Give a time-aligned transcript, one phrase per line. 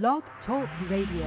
[0.00, 1.26] Blog Talk Radio.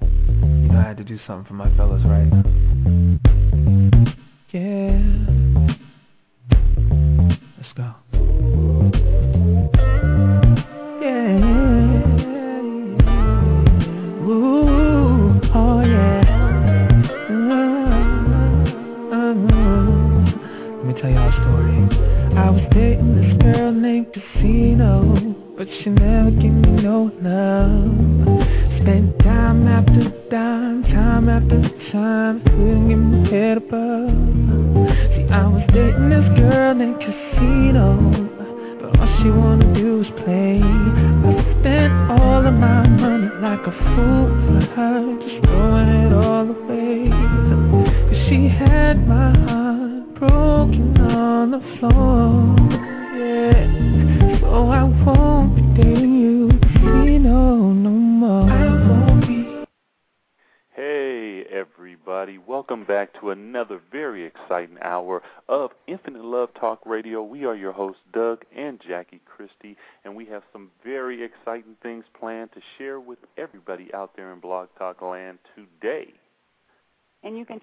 [0.00, 3.35] You know I had to do something for my fellas, right?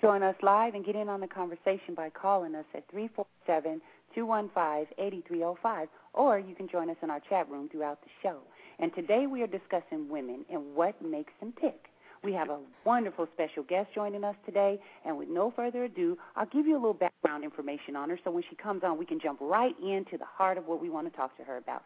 [0.04, 3.80] Join us live and get in on the conversation by calling us at 347
[4.14, 8.40] 215 8305, or you can join us in our chat room throughout the show.
[8.80, 11.86] And today we are discussing women and what makes them tick.
[12.22, 16.48] We have a wonderful special guest joining us today, and with no further ado, I'll
[16.48, 19.22] give you a little background information on her so when she comes on, we can
[19.22, 21.84] jump right into the heart of what we want to talk to her about.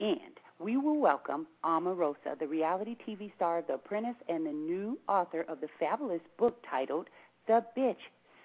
[0.00, 4.98] And we will welcome Omarosa, the reality TV star of The Apprentice and the new
[5.08, 7.08] author of the fabulous book titled
[7.46, 7.96] The Bitch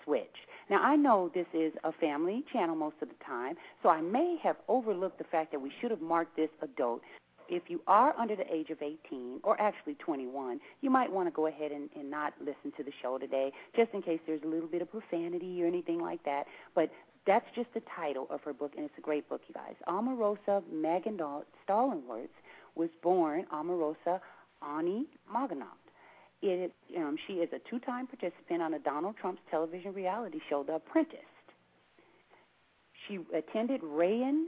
[0.04, 0.36] Switch.
[0.70, 4.38] Now, I know this is a family channel most of the time, so I may
[4.42, 7.02] have overlooked the fact that we should have marked this adult.
[7.48, 11.32] If you are under the age of 18, or actually 21, you might want to
[11.32, 14.48] go ahead and, and not listen to the show today, just in case there's a
[14.48, 16.46] little bit of profanity or anything like that.
[16.74, 16.90] But
[17.28, 19.76] that's just the title of her book, and it's a great book, you guys.
[19.88, 21.20] Omarosa Megan
[21.68, 22.30] Stallenworth
[22.74, 24.20] was born Omarosa
[24.64, 25.85] Ani Maganat.
[26.50, 30.76] It, um, she is a two-time participant on a Donald Trump's television reality show, The
[30.76, 31.20] Apprentice.
[33.08, 34.46] She attended Rayan,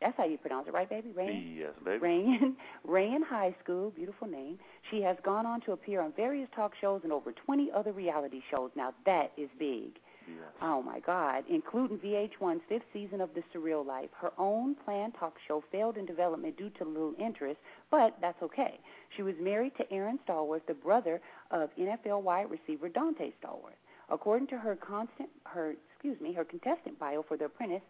[0.00, 1.12] that's how you pronounce it, right, baby?
[1.16, 1.56] Rayan?
[1.56, 2.04] Yes, baby.
[2.04, 2.54] Rayan,
[2.88, 4.58] Rayan High School, beautiful name.
[4.90, 8.40] She has gone on to appear on various talk shows and over 20 other reality
[8.50, 8.70] shows.
[8.76, 9.98] Now, that is big.
[10.28, 10.48] Yes.
[10.60, 14.10] Oh my God, including VH1's fifth season of The Surreal Life.
[14.20, 17.58] Her own planned talk show failed in development due to little interest,
[17.90, 18.80] but that's okay.
[19.16, 21.20] She was married to Aaron Stallworth, the brother
[21.50, 23.78] of NFL wide receiver Donté Stallworth.
[24.10, 27.82] According to her constant her excuse me, her contestant bio for The Apprentice,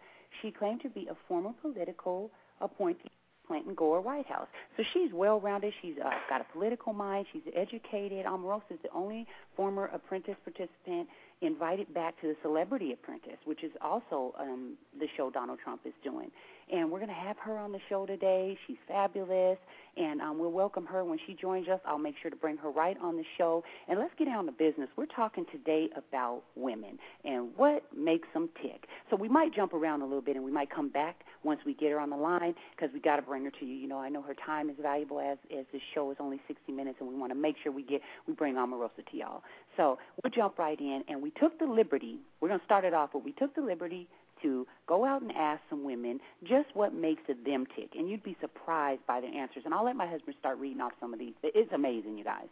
[0.43, 2.31] she claimed to be a former political
[2.61, 3.11] appointee
[3.47, 4.49] Clinton Gore White House.
[4.77, 5.73] So she's well rounded.
[5.83, 7.27] She's uh, got a political mind.
[7.33, 8.27] She's educated.
[8.27, 9.27] Omarosa is the only
[9.57, 11.09] former apprentice participant
[11.43, 15.93] invited back to the Celebrity Apprentice, which is also um, the show Donald Trump is
[16.03, 16.31] doing.
[16.73, 18.59] And we're going to have her on the show today.
[18.67, 19.59] She's fabulous,
[19.97, 21.79] and um, we'll welcome her when she joins us.
[21.87, 23.63] I'll make sure to bring her right on the show.
[23.89, 24.89] And let's get down to business.
[24.97, 28.87] We're talking today about women and what makes them tick.
[29.11, 31.73] So we might jump around a little bit, and we might come back once we
[31.73, 33.75] get her on the line because we got to bring her to you.
[33.75, 36.73] You know, I know her time is valuable as as this show is only 60
[36.73, 39.43] minutes, and we want to make sure we get we bring Omarosa to y'all.
[39.77, 42.19] So we'll jump right in, and we took the liberty.
[42.41, 44.09] We're going to start it off, but we took the liberty
[44.43, 48.37] to go out and ask some women just what makes them tick, and you'd be
[48.41, 49.63] surprised by their answers.
[49.65, 51.35] And I'll let my husband start reading off some of these.
[51.43, 52.47] It's amazing, you guys.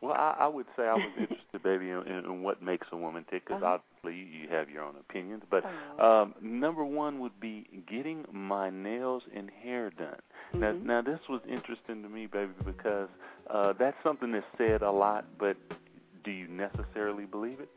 [0.00, 3.24] Well, I, I would say I was interested, baby, in, in what makes a woman
[3.30, 3.78] tick, because Uh-huh.
[4.02, 5.42] obviously you have your own opinions.
[5.50, 5.62] But
[5.98, 6.22] Oh.
[6.22, 10.20] um, number one would be getting my nails and hair done.
[10.54, 10.84] Now, Mhm.
[10.86, 13.10] now this was interesting to me, baby, because
[13.48, 15.56] uh, that's something that's said a lot, but
[16.24, 17.68] do you necessarily believe it?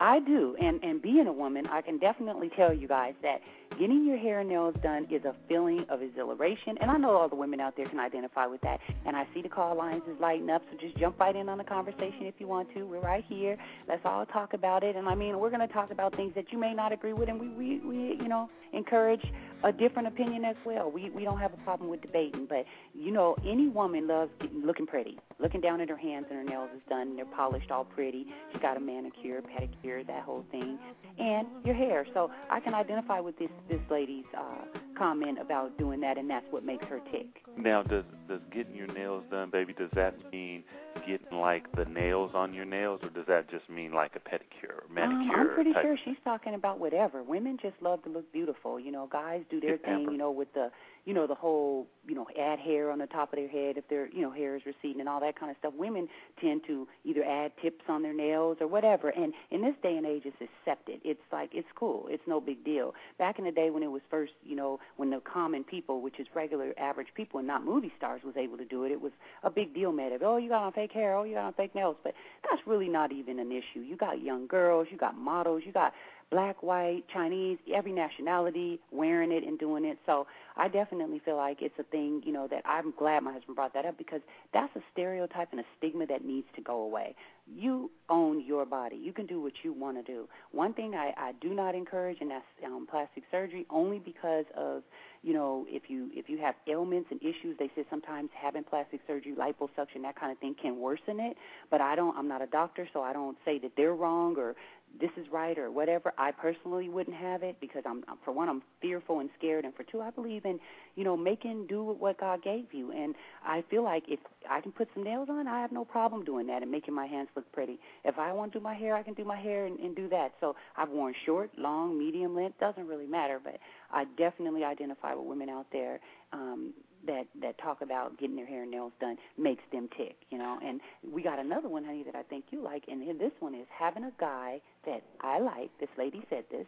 [0.00, 3.42] I do, and and being a woman, I can definitely tell you guys that
[3.78, 7.28] getting your hair and nails done is a feeling of exhilaration, and I know all
[7.28, 8.80] the women out there can identify with that.
[9.04, 11.58] And I see the call lines is lighting up, so just jump right in on
[11.58, 12.84] the conversation if you want to.
[12.84, 13.58] We're right here.
[13.88, 16.50] Let's all talk about it, and I mean, we're going to talk about things that
[16.50, 19.22] you may not agree with, and we we, we you know encourage
[19.62, 20.90] a different opinion as well.
[20.90, 22.64] We we don't have a problem with debating, but
[22.94, 26.70] you know, any woman loves looking pretty, looking down at her hands and her nails
[26.74, 28.26] is done, and they're polished all pretty.
[28.52, 30.78] She got a manicure, pedicure, that whole thing,
[31.18, 32.06] and your hair.
[32.14, 36.46] So I can identify with this this lady's uh, comment about doing that, and that's
[36.50, 37.26] what makes her tick.
[37.56, 40.64] Now, does does getting your nails done, baby, does that mean
[41.06, 44.74] getting like the nails on your nails, or does that just mean like a pedicure
[44.74, 45.40] or manicure?
[45.40, 47.22] Um, I'm pretty sure she's talking about whatever.
[47.22, 48.50] Women just love to look beautiful.
[48.50, 48.80] beautiful.
[48.80, 50.70] You know, guys do their thing, you know, with the
[51.04, 53.88] you know, the whole, you know, add hair on the top of their head if
[53.88, 55.72] their, you know, hair is receding and all that kind of stuff.
[55.76, 56.08] Women
[56.40, 59.08] tend to either add tips on their nails or whatever.
[59.08, 61.00] And in this day and age, it's accepted.
[61.04, 62.06] It's like, it's cool.
[62.08, 62.94] It's no big deal.
[63.18, 66.20] Back in the day when it was first, you know, when the common people, which
[66.20, 69.12] is regular average people and not movie stars, was able to do it, it was
[69.42, 70.12] a big deal, man.
[70.12, 71.16] Of, oh, you got on fake hair.
[71.16, 71.96] Oh, you got on fake nails.
[72.02, 72.14] But
[72.48, 73.80] that's really not even an issue.
[73.80, 74.88] You got young girls.
[74.90, 75.62] You got models.
[75.64, 75.92] You got
[76.30, 79.98] black, white, Chinese, every nationality wearing it and doing it.
[80.06, 83.56] So I definitely feel like it's a thing, you know, that I'm glad my husband
[83.56, 84.20] brought that up because
[84.52, 87.14] that's a stereotype and a stigma that needs to go away.
[87.52, 88.96] You own your body.
[88.96, 90.28] You can do what you want to do.
[90.52, 94.82] One thing I, I do not encourage, and that's um, plastic surgery, only because of,
[95.22, 99.00] you know, if you if you have ailments and issues, they say sometimes having plastic
[99.06, 101.36] surgery, liposuction, that kind of thing can worsen it.
[101.70, 102.16] But I don't.
[102.16, 104.54] I'm not a doctor, so I don't say that they're wrong or
[104.98, 106.12] this is right or whatever.
[106.18, 109.84] I personally wouldn't have it because I'm for one I'm fearful and scared, and for
[109.84, 110.58] two I believe in
[110.96, 113.14] you know making do with what God gave you, and
[113.44, 116.46] I feel like if I can put some nails on, I have no problem doing
[116.48, 117.78] that and making my hands look pretty.
[118.04, 120.08] If I want to do my hair, I can do my hair and, and do
[120.08, 120.32] that.
[120.40, 123.58] So I've worn short, long, medium length doesn't really matter, but
[123.92, 126.00] I definitely identify with women out there
[126.32, 126.72] um,
[127.06, 130.58] that that talk about getting their hair and nails done makes them tick, you know.
[130.62, 130.80] And
[131.10, 134.04] we got another one, honey, that I think you like, and this one is having
[134.04, 135.70] a guy that I like.
[135.78, 136.66] This lady said this.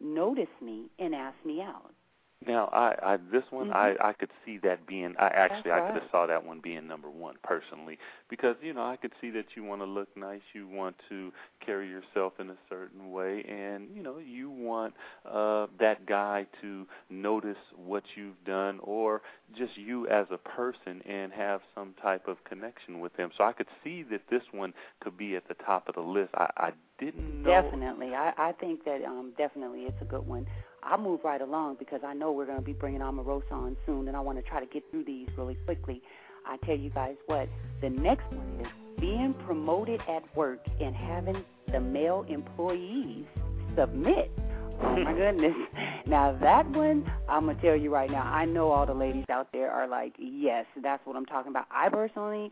[0.00, 1.92] Notice me and ask me out.
[2.46, 4.02] Now, I, I this one mm-hmm.
[4.02, 5.82] I I could see that being I actually right.
[5.82, 7.98] I could have saw that one being number one personally
[8.30, 11.32] because you know I could see that you want to look nice, you want to
[11.64, 14.94] carry yourself in a certain way, and you know you want
[15.30, 19.20] uh that guy to notice what you've done or
[19.58, 23.30] just you as a person and have some type of connection with him.
[23.36, 24.72] So I could see that this one
[25.02, 26.30] could be at the top of the list.
[26.34, 27.50] I, I didn't know.
[27.50, 30.46] Definitely, I I think that um definitely it's a good one.
[30.82, 34.08] I'll move right along because I know we're going to be bringing Omarosa on soon,
[34.08, 36.02] and I want to try to get through these really quickly.
[36.46, 37.48] I tell you guys what,
[37.80, 38.66] the next one is
[38.98, 43.24] being promoted at work and having the male employees
[43.76, 44.30] submit.
[44.82, 45.54] Oh my goodness.
[46.06, 48.22] Now that one, I'm gonna tell you right now.
[48.22, 51.66] I know all the ladies out there are like, yes, that's what I'm talking about.
[51.70, 52.50] I personally,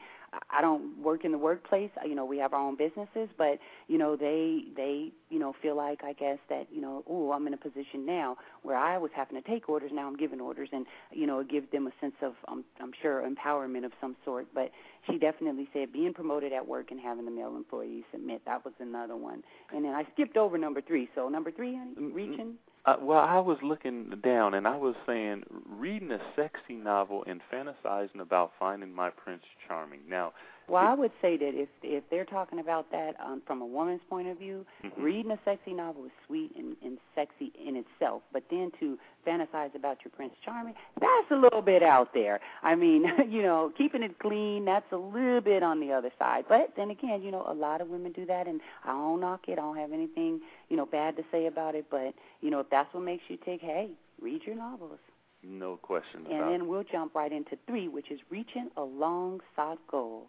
[0.50, 1.90] I don't work in the workplace.
[2.04, 5.76] You know, we have our own businesses, but you know, they they you know feel
[5.76, 9.10] like I guess that you know, oh, I'm in a position now where I was
[9.14, 9.90] having to take orders.
[9.92, 12.92] Now I'm giving orders, and you know, it gives them a sense of um, I'm
[13.00, 14.46] sure empowerment of some sort.
[14.54, 14.70] But
[15.08, 18.42] she definitely said being promoted at work and having the male employees submit.
[18.46, 19.42] That was another one.
[19.74, 21.08] And then I skipped over number three.
[21.14, 22.14] So number three, honey, mm-hmm.
[22.14, 22.54] reaching.
[22.84, 27.40] Uh, well, I was looking down and I was saying reading a sexy novel and
[27.52, 30.00] fantasizing about finding my Prince Charming.
[30.08, 30.32] Now,
[30.68, 34.00] well, I would say that if if they're talking about that um, from a woman's
[34.08, 35.02] point of view, mm-hmm.
[35.02, 38.22] reading a sexy novel is sweet and, and sexy in itself.
[38.32, 42.40] But then to fantasize about your Prince Charming, that's a little bit out there.
[42.62, 46.44] I mean, you know, keeping it clean, that's a little bit on the other side.
[46.48, 49.48] But then again, you know, a lot of women do that, and I don't knock
[49.48, 49.52] it.
[49.52, 51.86] I don't have anything, you know, bad to say about it.
[51.90, 53.90] But you know, if that's what makes you tick, hey,
[54.20, 54.98] read your novels.
[55.42, 56.42] No question about it.
[56.42, 60.28] and then we'll jump right into three, which is reaching a long sought goal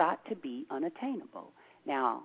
[0.00, 1.52] thought to be unattainable.
[1.86, 2.22] Now,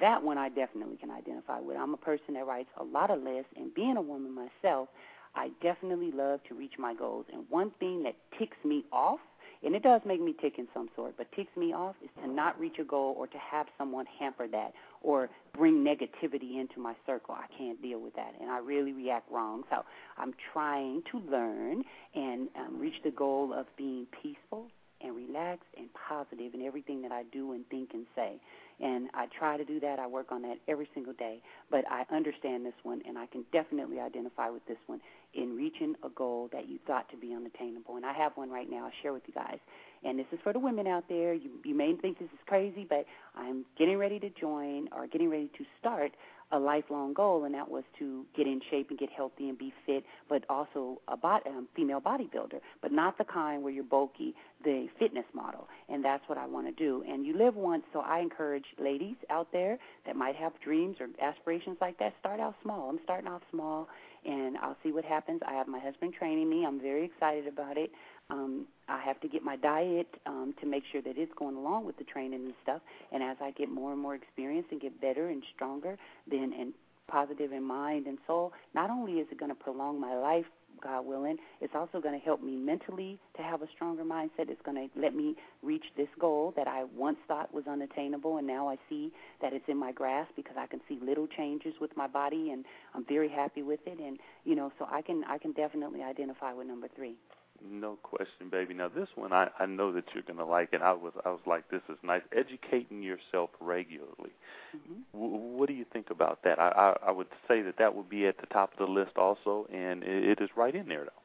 [0.00, 1.76] that one I definitely can identify with.
[1.76, 4.88] I'm a person that writes a lot of lists, and being a woman myself,
[5.34, 7.26] I definitely love to reach my goals.
[7.32, 9.18] And one thing that ticks me off,
[9.64, 12.30] and it does make me tick in some sort, but ticks me off is to
[12.30, 14.72] not reach a goal or to have someone hamper that
[15.02, 17.34] or bring negativity into my circle.
[17.34, 19.64] I can't deal with that, and I really react wrong.
[19.68, 19.84] So
[20.16, 21.82] I'm trying to learn
[22.14, 24.68] and um, reach the goal of being peaceful,
[25.00, 28.40] and relaxed and positive in everything that I do and think and say.
[28.80, 29.98] And I try to do that.
[29.98, 31.40] I work on that every single day.
[31.70, 35.00] But I understand this one, and I can definitely identify with this one
[35.34, 37.96] in reaching a goal that you thought to be unattainable.
[37.96, 38.84] And I have one right now.
[38.84, 39.58] I'll share with you guys.
[40.04, 41.32] And this is for the women out there.
[41.32, 45.30] You, you may think this is crazy, but I'm getting ready to join or getting
[45.30, 46.12] ready to start
[46.52, 49.72] a lifelong goal, and that was to get in shape and get healthy and be
[49.84, 54.34] fit, but also a um, female bodybuilder, but not the kind where you're bulky,
[54.64, 55.68] the fitness model.
[55.88, 57.04] And that's what I want to do.
[57.08, 61.08] And you live once, so I encourage ladies out there that might have dreams or
[61.20, 62.90] aspirations like that, start out small.
[62.90, 63.88] I'm starting off small,
[64.26, 65.40] and I'll see what happens.
[65.46, 66.64] I have my husband training me.
[66.66, 67.90] I'm very excited about it.
[68.28, 71.86] Um, I have to get my diet um, to make sure that it's going along
[71.86, 72.82] with the training and stuff.
[73.12, 75.96] And as I get more and more experience and get better and stronger,
[76.28, 76.72] then and
[77.08, 80.46] positive in mind and soul, not only is it going to prolong my life
[80.82, 81.36] God willing.
[81.60, 84.48] It's also going to help me mentally to have a stronger mindset.
[84.48, 88.46] It's going to let me reach this goal that I once thought was unattainable, and
[88.46, 91.96] now I see that it's in my grasp because I can see little changes with
[91.96, 92.64] my body, and
[92.94, 93.98] I'm very happy with it.
[93.98, 97.16] And you know, so I can I can definitely identify with number three.
[97.64, 98.74] No question, baby.
[98.74, 101.40] Now this one I I know that you're gonna like, and I was I was
[101.46, 102.22] like, this is nice.
[102.36, 104.32] Educating yourself regularly.
[104.76, 105.00] Mm-hmm.
[105.18, 106.58] W- what do you think about that?
[106.58, 109.16] I, I I would say that that would be at the top of the list
[109.16, 111.22] also, and it, it is right in there though.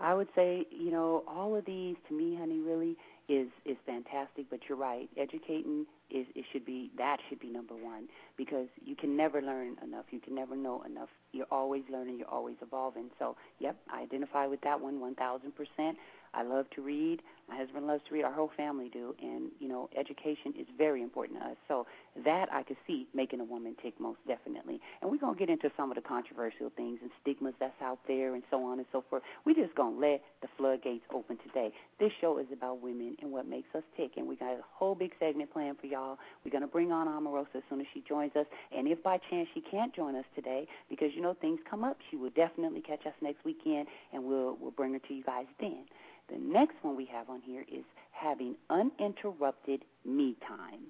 [0.00, 2.96] I would say, you know, all of these to me, honey, really
[3.28, 4.46] is is fantastic.
[4.50, 8.94] But you're right, educating is it should be that should be number one because you
[8.96, 10.06] can never learn enough.
[10.10, 11.08] You can never know enough.
[11.32, 12.18] You're always learning.
[12.18, 13.10] You're always evolving.
[13.18, 15.96] So, yep, I identify with that one one thousand percent.
[16.34, 17.22] I love to read.
[17.48, 18.24] My husband loves to read.
[18.24, 21.56] Our whole family do, and you know, education is very important to us.
[21.68, 21.86] So
[22.24, 24.80] that I could see making a woman tick most definitely.
[25.02, 28.34] And we're gonna get into some of the controversial things and stigmas that's out there,
[28.34, 29.22] and so on and so forth.
[29.44, 31.72] We're just gonna let the floodgates open today.
[31.98, 34.94] This show is about women and what makes us tick, and we got a whole
[34.94, 36.18] big segment planned for y'all.
[36.44, 39.48] We're gonna bring on Omarosa as soon as she joins us, and if by chance
[39.54, 43.04] she can't join us today, because you know things come up, she will definitely catch
[43.06, 45.84] us next weekend, and we'll we'll bring her to you guys then.
[46.28, 50.80] The next one we have on here is having uninterrupted me time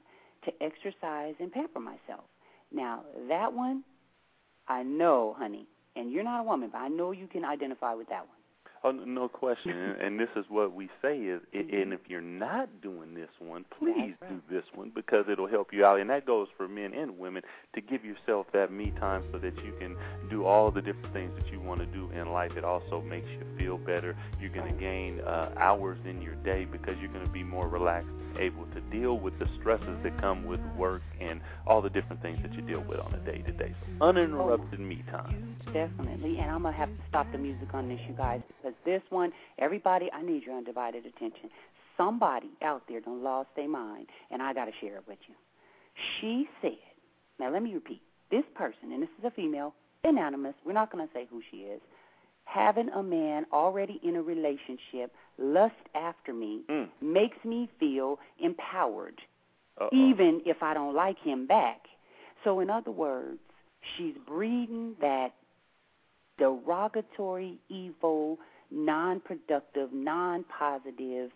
[0.44, 2.24] to exercise and pamper myself.
[2.72, 3.84] Now, that one,
[4.68, 8.08] I know, honey, and you're not a woman, but I know you can identify with
[8.08, 8.33] that one.
[8.84, 9.70] Oh, no question.
[9.72, 11.74] and, and this is what we say is, Mm-hmm.
[11.74, 15.84] and if you're not doing this one, please do this one because it'll help you
[15.84, 16.00] out.
[16.00, 17.42] And that goes for men and women
[17.74, 19.96] to give yourself that me time so that you can
[20.28, 22.52] do all the different things that you want to do in life.
[22.56, 24.16] It also makes you feel better.
[24.40, 27.68] You're going to gain uh, hours in your day because you're going to be more
[27.68, 32.22] relaxed, able to deal with the stresses that come with work and all the different
[32.22, 33.74] things that you deal with on a day to day.
[34.00, 35.56] Uninterrupted me time.
[35.66, 38.76] Oh, definitely, and I'm gonna have to stop the music on this, you guys, because
[38.84, 41.50] this one, everybody, I need your undivided attention.
[41.96, 45.34] Somebody out there done lost their mind, and I gotta share it with you.
[46.20, 46.72] She said,
[47.38, 51.08] now let me repeat, this person, and this is a female, anonymous, we're not gonna
[51.14, 51.80] say who she is,
[52.44, 56.88] having a man already in a relationship lust after me Mm.
[57.00, 59.20] makes me feel empowered
[59.80, 59.88] Uh-oh.
[59.92, 61.88] even if I don't like him back.
[62.44, 63.40] So, in other words,
[63.96, 65.32] she's breeding that
[66.38, 68.38] derogatory, evil,
[68.70, 71.30] non productive, non positive,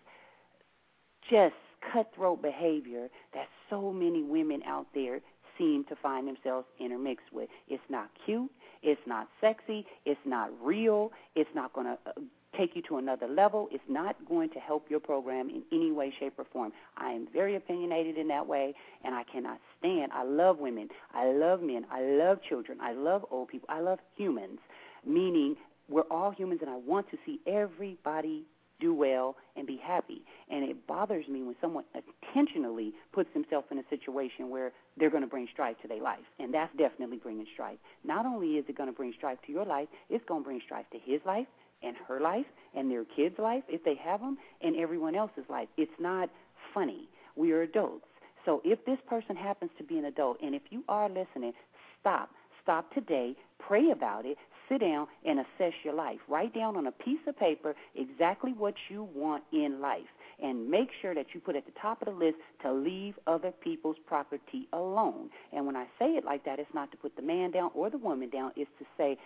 [1.29, 1.55] just
[1.93, 5.19] cutthroat behavior that so many women out there
[5.57, 7.49] seem to find themselves intermixed with.
[7.67, 8.51] It's not cute.
[8.81, 9.85] It's not sexy.
[10.05, 11.11] It's not real.
[11.35, 12.11] It's not going to uh,
[12.57, 13.67] take you to another level.
[13.71, 16.71] It's not going to help your program in any way, shape, or form.
[16.97, 20.11] I am very opinionated in that way, and I cannot stand.
[20.13, 20.89] I love women.
[21.13, 21.85] I love men.
[21.91, 22.79] I love children.
[22.81, 23.67] I love old people.
[23.69, 24.59] I love humans,
[25.05, 25.55] meaning
[25.89, 28.45] we're all humans, and I want to see everybody
[28.79, 30.21] do well and be happy.
[30.49, 35.23] And it bothers me when someone intentionally puts themselves in a situation where they're going
[35.23, 36.19] to bring strife to their life.
[36.39, 37.77] And that's definitely bringing strife.
[38.03, 40.61] Not only is it going to bring strife to your life, it's going to bring
[40.65, 41.47] strife to his life
[41.83, 42.45] and her life
[42.75, 45.67] and their kids' life, if they have them, and everyone else's life.
[45.77, 46.29] It's not
[46.73, 47.09] funny.
[47.35, 48.05] We are adults.
[48.45, 51.53] So if this person happens to be an adult, and if you are listening,
[51.99, 52.29] stop.
[52.63, 53.35] Stop today.
[53.59, 54.37] Pray about it.
[54.69, 56.19] Sit down and assess your life.
[56.27, 60.07] Write down on a piece of paper exactly what you want in life.
[60.41, 63.51] And make sure that you put at the top of the list to leave other
[63.51, 65.29] people's property alone.
[65.51, 67.89] And when I say it like that, it's not to put the man down or
[67.89, 68.51] the woman down.
[68.55, 69.17] It's to say,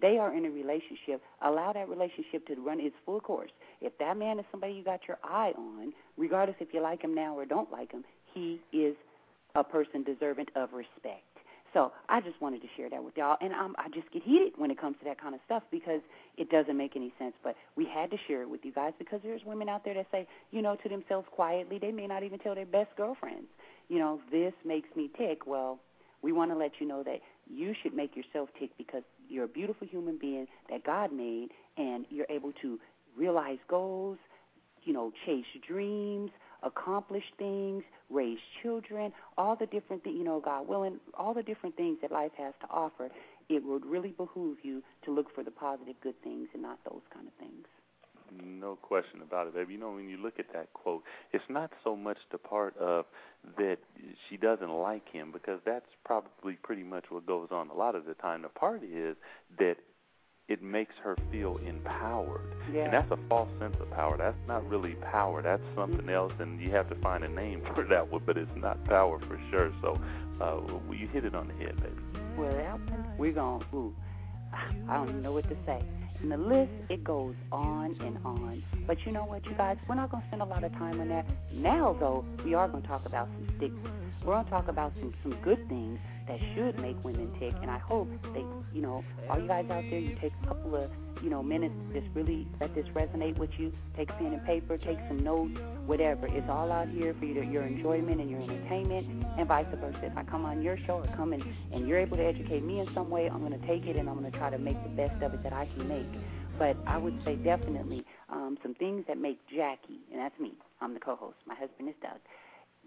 [0.00, 3.50] they are in a relationship, allow that relationship to run its full course.
[3.80, 7.14] If that man is somebody you got your eye on, regardless if you like him
[7.14, 8.94] now or don't like him, he is
[9.54, 11.22] a person deserving of respect.
[11.74, 14.54] So I just wanted to share that with y'all, and um, I just get heated
[14.56, 16.00] when it comes to that kind of stuff because
[16.36, 17.34] it doesn't make any sense.
[17.44, 20.06] But we had to share it with you guys because there's women out there that
[20.10, 23.48] say, you know, to themselves quietly, they may not even tell their best girlfriends,
[23.88, 25.46] you know, this makes me tick.
[25.46, 25.78] Well,
[26.22, 29.48] we want to let you know that you should make yourself tick because you're a
[29.48, 32.78] beautiful human being that God made, and you're able to
[33.16, 34.18] realize goals,
[34.84, 36.30] you know, chase dreams,
[36.62, 41.76] accomplish things, raise children, all the different things, you know, God willing, all the different
[41.76, 43.10] things that life has to offer.
[43.48, 47.02] It would really behoove you to look for the positive, good things and not those
[47.12, 47.66] kind of things.
[48.44, 49.74] No question about it, baby.
[49.74, 53.06] You know, when you look at that quote, it's not so much the part of
[53.56, 53.78] that
[54.28, 58.04] she doesn't like him because that's probably pretty much what goes on a lot of
[58.04, 58.42] the time.
[58.42, 59.16] The part is
[59.58, 59.76] that
[60.48, 62.54] it makes her feel empowered.
[62.72, 62.84] Yeah.
[62.84, 64.16] And that's a false sense of power.
[64.16, 65.42] That's not really power.
[65.42, 68.50] That's something else, and you have to find a name for that one, but it's
[68.56, 69.70] not power for sure.
[69.82, 70.00] So
[70.40, 71.94] uh, you hit it on the head, baby.
[72.36, 72.80] Well,
[73.18, 73.94] we're going, ooh,
[74.88, 75.82] I don't even know what to say.
[76.20, 78.62] And the list, it goes on and on.
[78.86, 79.76] But you know what, you guys?
[79.88, 81.26] We're not going to spend a lot of time on that.
[81.52, 83.92] Now, though, we are going to talk about some stigmas.
[84.24, 87.54] We're going to talk about some, some good things that should make women tick.
[87.62, 88.44] And I hope that,
[88.74, 90.90] you know, all you guys out there, you take a couple of
[91.22, 93.72] you know, minutes to just really let this resonate with you.
[93.96, 96.26] Take pen and paper, take some notes, whatever.
[96.26, 99.98] It's all out here for your, your enjoyment and your entertainment, and vice versa.
[100.02, 102.80] If I come on your show or come in and you're able to educate me
[102.80, 104.80] in some way, I'm going to take it and I'm going to try to make
[104.82, 106.06] the best of it that I can make.
[106.58, 110.94] But I would say definitely um, some things that make Jackie, and that's me, I'm
[110.94, 112.18] the co host, my husband is Doug,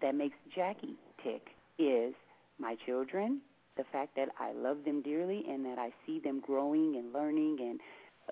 [0.01, 1.47] that makes Jackie tick
[1.79, 2.13] is
[2.59, 3.41] my children,
[3.77, 7.57] the fact that I love them dearly and that I see them growing and learning
[7.61, 7.79] and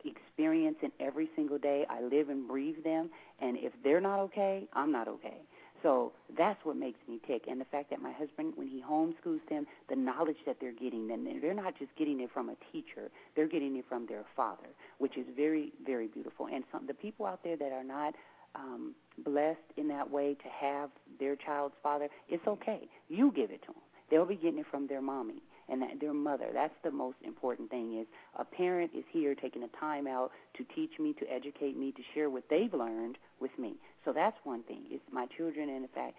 [0.06, 1.86] experiencing every single day.
[1.90, 3.10] I live and breathe them,
[3.42, 5.42] and if they're not okay, I'm not okay.
[5.82, 7.44] So that's what makes me tick.
[7.48, 11.10] And the fact that my husband, when he homeschools them, the knowledge that they're getting,
[11.12, 14.68] and they're not just getting it from a teacher, they're getting it from their father,
[14.98, 16.48] which is very, very beautiful.
[16.48, 18.14] And some the people out there that are not
[18.56, 20.90] um, blessed in that way to have
[21.20, 22.88] their child's father, it's okay.
[23.08, 23.82] You give it to them.
[24.10, 26.48] They'll be getting it from their mommy and that their mother.
[26.54, 30.66] That's the most important thing is a parent is here taking a time out to
[30.76, 33.76] teach me, to educate me, to share what they've learned with me.
[34.06, 34.84] So that's one thing.
[34.90, 36.16] It's my children and the fact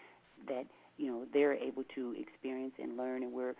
[0.48, 0.66] that,
[0.98, 3.54] you know, they're able to experience and learn and we're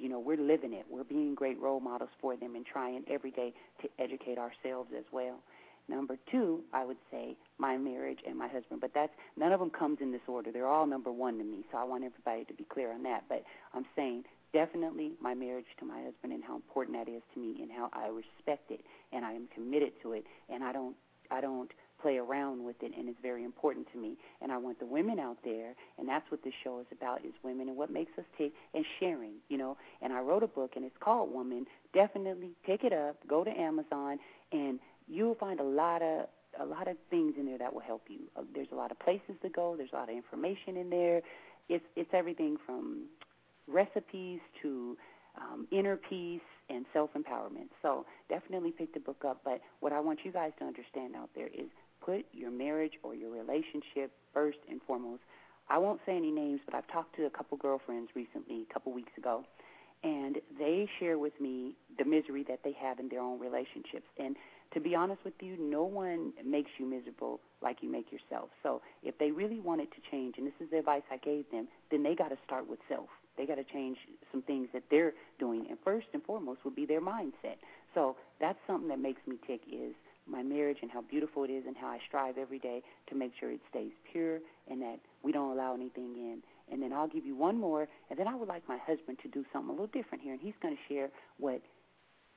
[0.00, 0.86] you know, we're living it.
[0.88, 3.52] We're being great role models for them and trying every day
[3.82, 5.40] to educate ourselves as well.
[5.88, 9.70] Number two, I would say my marriage and my husband, but that's none of them
[9.70, 10.50] comes in this order.
[10.50, 13.24] They're all number one to me, so I want everybody to be clear on that.
[13.28, 14.24] But I'm saying
[14.54, 17.90] definitely my marriage to my husband and how important that is to me and how
[17.92, 18.80] I respect it
[19.12, 20.94] and I am committed to it and I don't
[21.30, 24.78] I don't play around with it and it's very important to me and I want
[24.78, 27.90] the women out there and that's what this show is about is women and what
[27.90, 31.32] makes us tick and sharing you know and I wrote a book and it's called
[31.32, 34.18] Woman definitely pick it up go to Amazon
[34.52, 36.26] and you'll find a lot of
[36.60, 38.98] a lot of things in there that will help you uh, there's a lot of
[39.00, 41.20] places to go there's a lot of information in there
[41.68, 43.06] it's it's everything from
[43.66, 44.96] recipes to
[45.40, 47.68] um, inner peace and self empowerment.
[47.82, 49.40] So definitely pick the book up.
[49.44, 51.66] But what I want you guys to understand out there is
[52.04, 55.22] put your marriage or your relationship first and foremost.
[55.68, 58.92] I won't say any names, but I've talked to a couple girlfriends recently, a couple
[58.92, 59.44] weeks ago,
[60.02, 64.06] and they share with me the misery that they have in their own relationships.
[64.18, 64.36] And
[64.74, 68.50] to be honest with you, no one makes you miserable like you make yourself.
[68.62, 71.68] So if they really wanted to change, and this is the advice I gave them,
[71.90, 73.08] then they got to start with self.
[73.36, 73.98] They got to change
[74.30, 77.56] some things that they're doing, and first and foremost would be their mindset.
[77.94, 79.94] So that's something that makes me tick is
[80.26, 83.32] my marriage and how beautiful it is, and how I strive every day to make
[83.38, 84.38] sure it stays pure
[84.70, 86.42] and that we don't allow anything in.
[86.72, 89.28] And then I'll give you one more, and then I would like my husband to
[89.28, 91.60] do something a little different here, and he's going to share what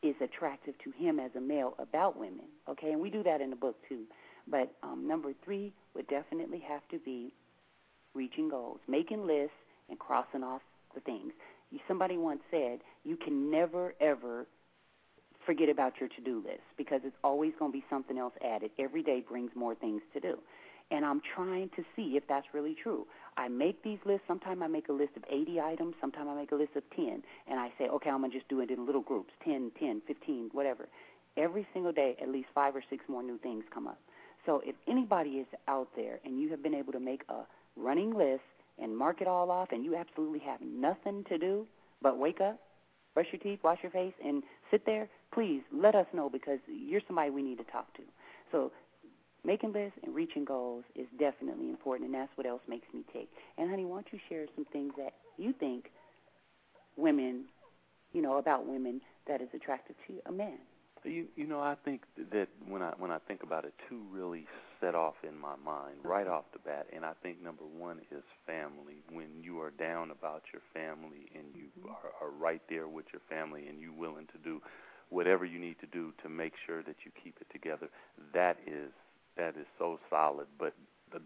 [0.10, 2.46] is attractive to him as a male about women.
[2.70, 4.04] Okay, and we do that in the book too.
[4.50, 7.34] But um, number three would definitely have to be
[8.14, 9.56] reaching goals, making lists,
[9.90, 10.62] and crossing off
[10.94, 11.34] the things.
[11.88, 14.48] Somebody once said, you can never, ever
[15.46, 18.72] forget about your to do list because it's always going to be something else added.
[18.80, 20.38] Every day brings more things to do.
[20.90, 23.06] And I'm trying to see if that's really true.
[23.36, 24.24] I make these lists.
[24.28, 25.96] Sometimes I make a list of 80 items.
[26.00, 27.24] Sometimes I make a list of 10.
[27.50, 30.02] And I say, okay, I'm going to just do it in little groups 10, 10,
[30.08, 30.88] 15, whatever.
[31.36, 34.00] Every single day, at least five or six more new things come up.
[34.46, 37.42] So if anybody is out there and you have been able to make a
[37.76, 38.42] running list
[38.82, 41.68] and mark it all off and you absolutely have nothing to do
[42.02, 42.60] but wake up,
[43.14, 47.02] brush your teeth, wash your face, and sit there, please let us know because you're
[47.08, 48.04] somebody we need to talk to.
[48.52, 48.72] So
[49.48, 53.30] making lists and reaching goals is definitely important, and that's what else makes me tick.
[53.58, 55.86] And honey, why don't you share some things that you think
[56.98, 57.46] women,
[58.12, 60.58] you know, about women that is attractive to a man?
[61.04, 64.46] You you know I think that when I when I think about it, two really
[64.82, 68.24] set off in my mind right off the bat, and I think number one is
[68.46, 69.04] family.
[69.12, 71.90] When you are down about your family and you mm-hmm.
[71.90, 74.60] are, are right there with your family and you willing to do
[75.10, 77.90] whatever you need to do to make sure that you keep it together,
[78.34, 78.92] that is
[79.38, 80.48] that is so solid.
[80.60, 80.74] But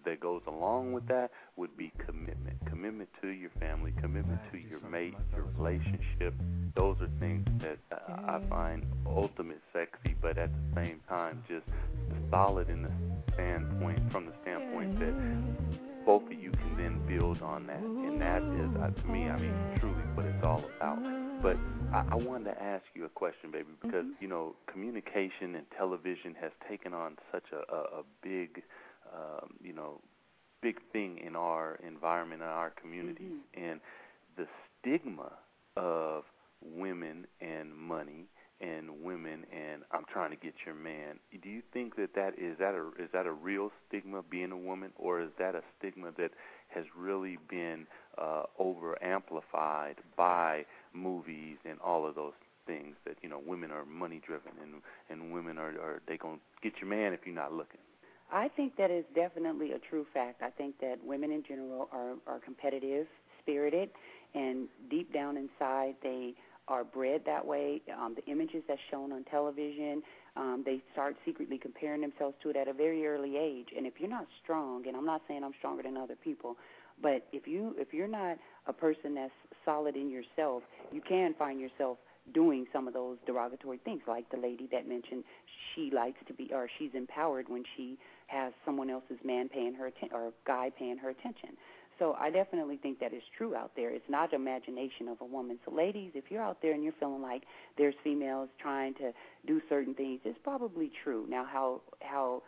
[0.06, 2.58] that goes along with that would be commitment.
[2.68, 6.34] Commitment to your family, commitment to your mate, your relationship.
[6.76, 11.66] Those are things that uh, I find ultimate sexy, but at the same time, just
[12.30, 12.92] solid in the
[13.34, 16.78] standpoint, from the standpoint that both of you can
[17.18, 17.80] build on that.
[17.80, 21.00] And that is, uh, to me, I mean, truly what it's all about.
[21.42, 21.58] But
[21.94, 26.36] I, I wanted to ask you a question, baby, because, you know, communication and television
[26.40, 28.64] has taken on such a, a, a big
[29.14, 30.00] um, you know,
[30.62, 33.64] big thing in our environment, in our communities, mm-hmm.
[33.64, 33.82] and
[34.38, 34.48] the
[34.80, 35.32] stigma
[35.76, 36.24] of
[36.62, 38.26] women and money
[38.62, 41.18] and women and I'm trying to get your man.
[41.42, 44.58] Do you think that that is that a is that a real stigma being a
[44.58, 46.30] woman, or is that a stigma that
[46.74, 47.86] has really been
[48.18, 52.34] uh, over amplified by movies and all of those
[52.68, 56.38] things that you know women are money driven and and women are are they gonna
[56.62, 57.80] get your man if you're not looking.
[58.32, 60.42] I think that is definitely a true fact.
[60.42, 63.08] I think that women in general are are competitive,
[63.42, 63.90] spirited,
[64.34, 66.34] and deep down inside they
[66.68, 67.82] are bred that way.
[68.00, 70.02] Um, the images that's shown on television,
[70.36, 73.68] um, they start secretly comparing themselves to it at a very early age.
[73.76, 76.56] And if you're not strong, and I'm not saying I'm stronger than other people,
[77.02, 79.34] but if you if you're not a person that's
[79.66, 81.98] solid in yourself, you can find yourself
[82.34, 85.24] doing some of those derogatory things, like the lady that mentioned
[85.74, 89.88] she likes to be or she's empowered when she has someone else's man paying her
[89.88, 91.50] attention or guy paying her attention.
[92.02, 93.92] So I definitely think that is true out there.
[93.92, 95.60] It's not imagination of a woman.
[95.64, 97.44] So ladies, if you're out there and you're feeling like
[97.78, 99.12] there's females trying to
[99.46, 101.28] do certain things, it's probably true.
[101.30, 102.42] Now how how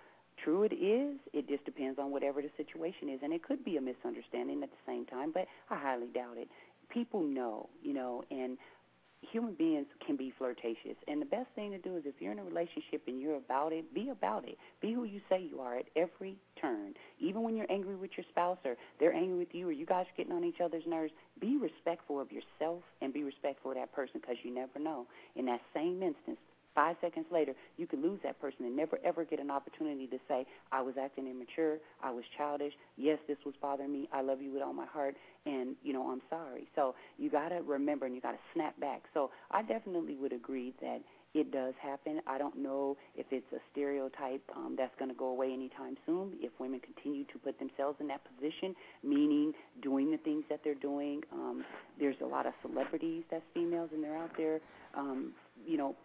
[0.44, 3.78] true it is, it just depends on whatever the situation is and it could be
[3.78, 6.48] a misunderstanding at the same time, but I highly doubt it.
[6.90, 8.58] People know, you know, and
[9.32, 12.40] human beings can be flirtatious and the best thing to do is if you're in
[12.40, 15.78] a relationship and you're about it be about it be who you say you are
[15.78, 19.68] at every turn even when you're angry with your spouse or they're angry with you
[19.68, 23.24] or you guys are getting on each other's nerves be respectful of yourself and be
[23.24, 25.06] respectful of that person because you never know.
[25.36, 26.40] In that same instance
[26.76, 30.18] Five seconds later, you could lose that person and never ever get an opportunity to
[30.28, 34.42] say, I was acting immature, I was childish, yes, this was bothering me, I love
[34.42, 36.68] you with all my heart, and, you know, I'm sorry.
[36.76, 39.04] So you got to remember and you got to snap back.
[39.14, 41.02] So I definitely would agree that
[41.34, 42.22] it does happen.
[42.28, 46.34] I don't know if it's a stereotype um, that's going to go away anytime soon.
[46.40, 50.76] If women continue to put themselves in that position, meaning doing the things that they're
[50.76, 51.64] doing, um,
[52.00, 54.60] there's a lot of celebrities that's females and they're out there,
[54.96, 55.32] um,
[55.66, 55.96] you know,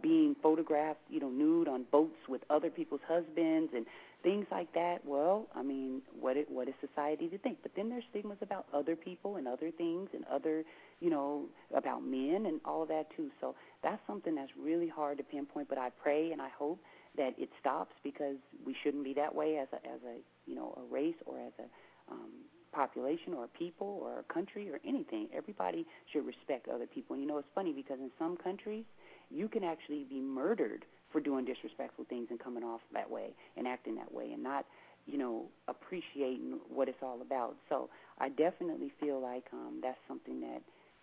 [0.00, 3.84] being photographed, you know, nude on boats with other people's husbands and
[4.22, 4.98] things like that.
[5.04, 7.58] Well, I mean, what it, what is society to think?
[7.62, 10.64] But then there's stigmas about other people and other things and other,
[11.02, 13.28] you know, about men and all of that too.
[13.40, 15.68] So that's something that's really hard to pinpoint.
[15.68, 16.78] But I pray and I hope
[17.16, 20.78] that it stops because we shouldn't be that way as a as a you know
[20.78, 22.30] a race or as a um,
[22.72, 25.28] population or a people or a country or anything.
[25.36, 27.14] Everybody should respect other people.
[27.14, 28.84] And you know, it's funny because in some countries
[29.28, 33.66] you can actually be murdered for doing disrespectful things and coming off that way and
[33.66, 34.64] acting that way and not
[35.06, 40.40] you know appreciating what it's all about so i definitely feel like um that's something
[40.40, 40.62] that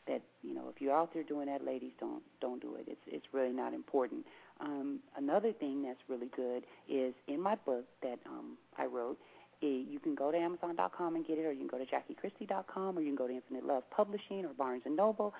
[0.09, 2.85] that you know if you're out there doing that ladies don't don't do it.
[2.87, 4.25] It's it's really not important.
[4.59, 9.17] Um another thing that's really good is in my book that um i wrote
[9.61, 12.97] it, you can go to amazon.com and get it or you can go to jackiechristie.com
[12.97, 15.33] or you can go to infinite love publishing or barnes and noble.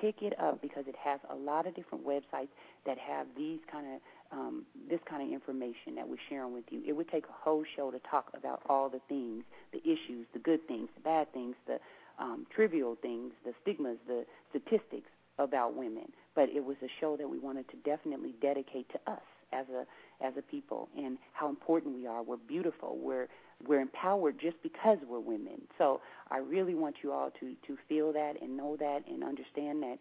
[0.00, 2.48] Pick it up because it has a lot of different websites
[2.86, 4.00] that have these kind of
[4.32, 6.82] um, this kind of information that we're sharing with you.
[6.86, 10.38] It would take a whole show to talk about all the things, the issues, the
[10.38, 11.78] good things, the bad things, the
[12.22, 16.12] um, trivial things, the stigmas, the statistics about women.
[16.34, 19.20] But it was a show that we wanted to definitely dedicate to us
[19.52, 19.84] as a
[20.24, 22.22] as a people and how important we are.
[22.22, 22.96] We're beautiful.
[22.96, 23.28] We're
[23.66, 25.62] we're empowered just because we're women.
[25.78, 29.82] So I really want you all to to feel that and know that and understand
[29.82, 29.98] that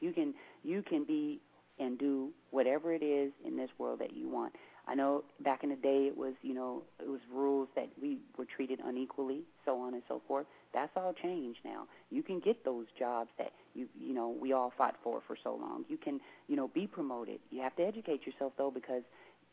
[0.00, 1.40] you can you can be
[1.78, 4.52] and do whatever it is in this world that you want.
[4.86, 8.18] I know back in the day it was, you know, it was rules that we
[8.36, 10.46] were treated unequally, so on and so forth.
[10.74, 11.86] That's all changed now.
[12.10, 15.54] You can get those jobs that you you know, we all fought for for so
[15.54, 15.84] long.
[15.88, 17.40] You can, you know, be promoted.
[17.50, 19.02] You have to educate yourself though because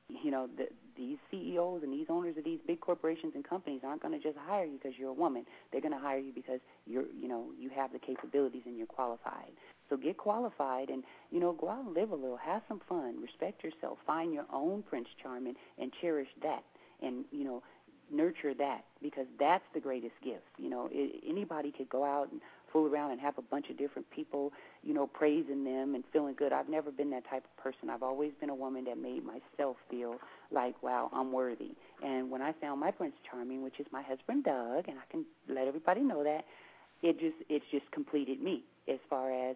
[0.09, 4.01] you know, the, these CEOs and these owners of these big corporations and companies aren't
[4.01, 5.45] going to just hire you because you're a woman.
[5.71, 8.87] They're going to hire you because you're, you know, you have the capabilities and you're
[8.87, 9.51] qualified.
[9.89, 13.21] So get qualified and, you know, go out and live a little, have some fun,
[13.21, 16.63] respect yourself, find your own Prince Charming and cherish that.
[17.01, 17.63] And, you know,
[18.11, 20.47] nurture that because that's the greatest gift.
[20.57, 23.77] You know, it, anybody could go out and fool around and have a bunch of
[23.77, 24.51] different people,
[24.83, 26.51] you know, praising them and feeling good.
[26.53, 27.89] I've never been that type of person.
[27.89, 30.15] I've always been a woman that made myself feel
[30.51, 31.71] like, wow, I'm worthy.
[32.03, 35.25] And when I found my Prince Charming, which is my husband Doug, and I can
[35.49, 36.45] let everybody know that,
[37.03, 39.55] it just it's just completed me as far as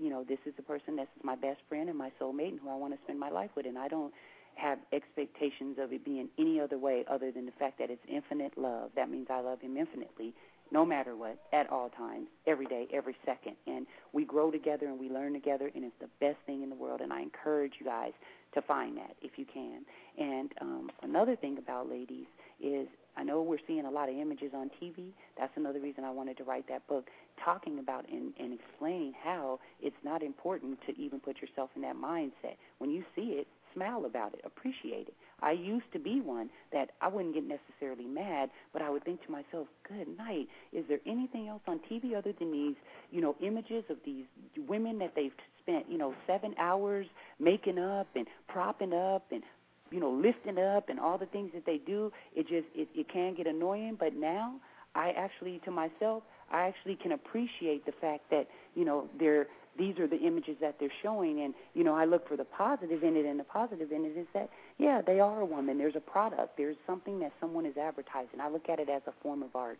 [0.00, 2.70] you know, this is the person that's my best friend and my soulmate and who
[2.70, 4.12] I want to spend my life with and I don't
[4.56, 8.56] have expectations of it being any other way other than the fact that it's infinite
[8.56, 8.90] love.
[8.96, 10.34] That means I love him infinitely
[10.72, 13.56] no matter what, at all times, every day, every second.
[13.66, 16.76] And we grow together and we learn together, and it's the best thing in the
[16.76, 17.00] world.
[17.00, 18.12] And I encourage you guys
[18.54, 19.84] to find that if you can.
[20.18, 22.26] And um, another thing about ladies
[22.60, 25.12] is I know we're seeing a lot of images on TV.
[25.38, 27.08] That's another reason I wanted to write that book,
[27.42, 31.96] talking about and, and explaining how it's not important to even put yourself in that
[31.96, 32.56] mindset.
[32.78, 35.14] When you see it, smile about it, appreciate it.
[35.42, 39.24] I used to be one that I wouldn't get necessarily mad, but I would think
[39.26, 40.48] to myself, "Good night.
[40.72, 42.76] Is there anything else on TV other than these,
[43.10, 44.24] you know, images of these
[44.56, 47.06] women that they've spent, you know, seven hours
[47.38, 49.42] making up and propping up and
[49.90, 53.08] you know, lifting up and all the things that they do, it just it, it
[53.12, 53.96] can get annoying.
[53.98, 54.56] But now
[54.94, 59.46] I actually to myself, I actually can appreciate the fact that, you know, they're
[59.78, 63.02] these are the images that they're showing and, you know, I look for the positive
[63.02, 65.76] in it and the positive in it is that, yeah, they are a woman.
[65.76, 66.56] There's a product.
[66.56, 68.40] There's something that someone is advertising.
[68.40, 69.78] I look at it as a form of art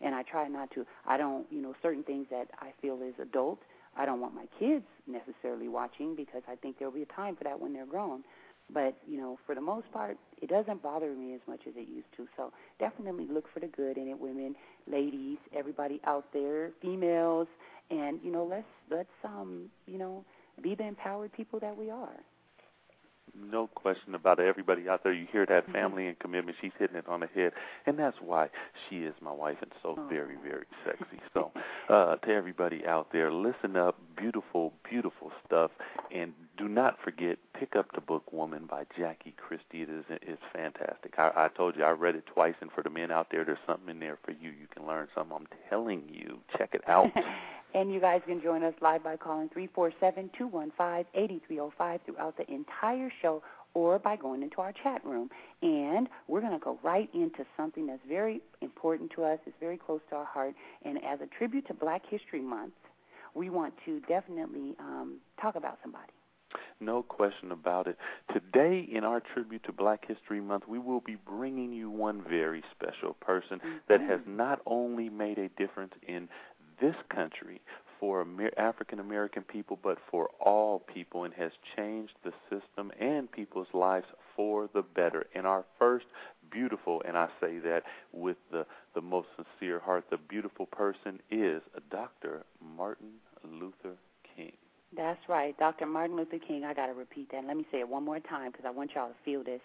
[0.00, 3.14] and I try not to I don't you know, certain things that I feel is
[3.20, 3.58] adult
[3.96, 7.44] I don't want my kids necessarily watching because I think there'll be a time for
[7.44, 8.24] that when they're grown.
[8.72, 11.86] But, you know, for the most part, it doesn't bother me as much as it
[11.88, 12.26] used to.
[12.36, 14.56] So definitely look for the good in it, women,
[14.90, 17.46] ladies, everybody out there, females,
[17.90, 20.24] and, you know, let's let's um, you know,
[20.62, 22.18] be the empowered people that we are.
[23.36, 24.46] No question about it.
[24.46, 25.72] Everybody out there, you hear that mm-hmm.
[25.72, 26.56] family and commitment.
[26.60, 27.52] She's hitting it on the head,
[27.86, 28.48] and that's why
[28.88, 30.06] she is my wife and so oh.
[30.08, 31.20] very, very sexy.
[31.32, 31.52] So,
[31.88, 33.98] uh, to everybody out there, listen up.
[34.16, 35.70] Beautiful, beautiful stuff,
[36.14, 39.82] and do not forget pick up the book "Woman" by Jackie Christie.
[39.82, 41.14] It is it's fantastic.
[41.18, 43.58] I, I told you I read it twice, and for the men out there, there's
[43.66, 44.50] something in there for you.
[44.50, 45.36] You can learn something.
[45.36, 47.10] I'm telling you, check it out.
[47.74, 53.10] And you guys can join us live by calling 347 215 8305 throughout the entire
[53.20, 53.42] show
[53.74, 55.28] or by going into our chat room.
[55.60, 59.76] And we're going to go right into something that's very important to us, it's very
[59.76, 60.54] close to our heart.
[60.84, 62.74] And as a tribute to Black History Month,
[63.34, 66.12] we want to definitely um, talk about somebody.
[66.80, 67.96] No question about it.
[68.32, 72.62] Today, in our tribute to Black History Month, we will be bringing you one very
[72.72, 73.76] special person mm-hmm.
[73.88, 76.28] that has not only made a difference in
[76.80, 77.60] this country
[78.00, 78.26] for
[78.58, 84.06] African American people, but for all people, and has changed the system and people's lives
[84.36, 85.26] for the better.
[85.34, 86.06] And our first
[86.50, 87.82] beautiful, and I say that
[88.12, 92.44] with the, the most sincere heart, the beautiful person is Dr.
[92.76, 93.96] Martin Luther
[94.36, 94.52] King.
[94.96, 95.86] That's right, Dr.
[95.86, 96.64] Martin Luther King.
[96.64, 97.44] I got to repeat that.
[97.46, 99.60] Let me say it one more time because I want y'all to feel this.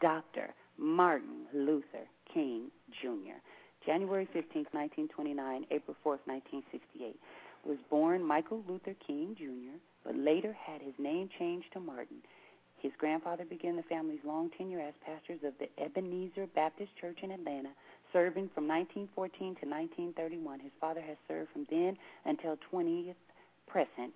[0.00, 0.54] Dr.
[0.76, 2.70] Martin Luther King
[3.02, 3.40] Jr.
[3.88, 7.16] January 15, 1929, April 4, 1968.
[7.64, 12.20] Was born Michael Luther King Jr., but later had his name changed to Martin.
[12.82, 17.30] His grandfather began the family's long tenure as pastors of the Ebenezer Baptist Church in
[17.30, 17.70] Atlanta,
[18.12, 20.60] serving from 1914 to 1931.
[20.60, 21.96] His father has served from then
[22.26, 23.16] until 20th
[23.66, 24.12] present,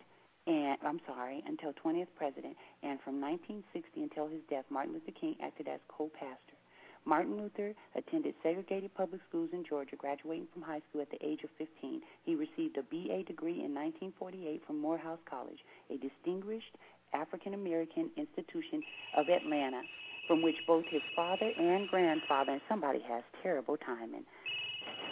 [0.47, 5.35] and I'm sorry, until 20th president, and from 1960 until his death, Martin Luther King
[5.41, 6.61] acted as co-pastor.
[7.05, 11.41] Martin Luther attended segregated public schools in Georgia, graduating from high school at the age
[11.43, 12.01] of 15.
[12.25, 15.59] He received a BA degree in 1948 from Morehouse College,
[15.91, 16.77] a distinguished
[17.13, 18.83] African American institution
[19.17, 19.83] of Atlanta,
[20.27, 24.25] from which both his father and grandfather, and somebody has terrible timing.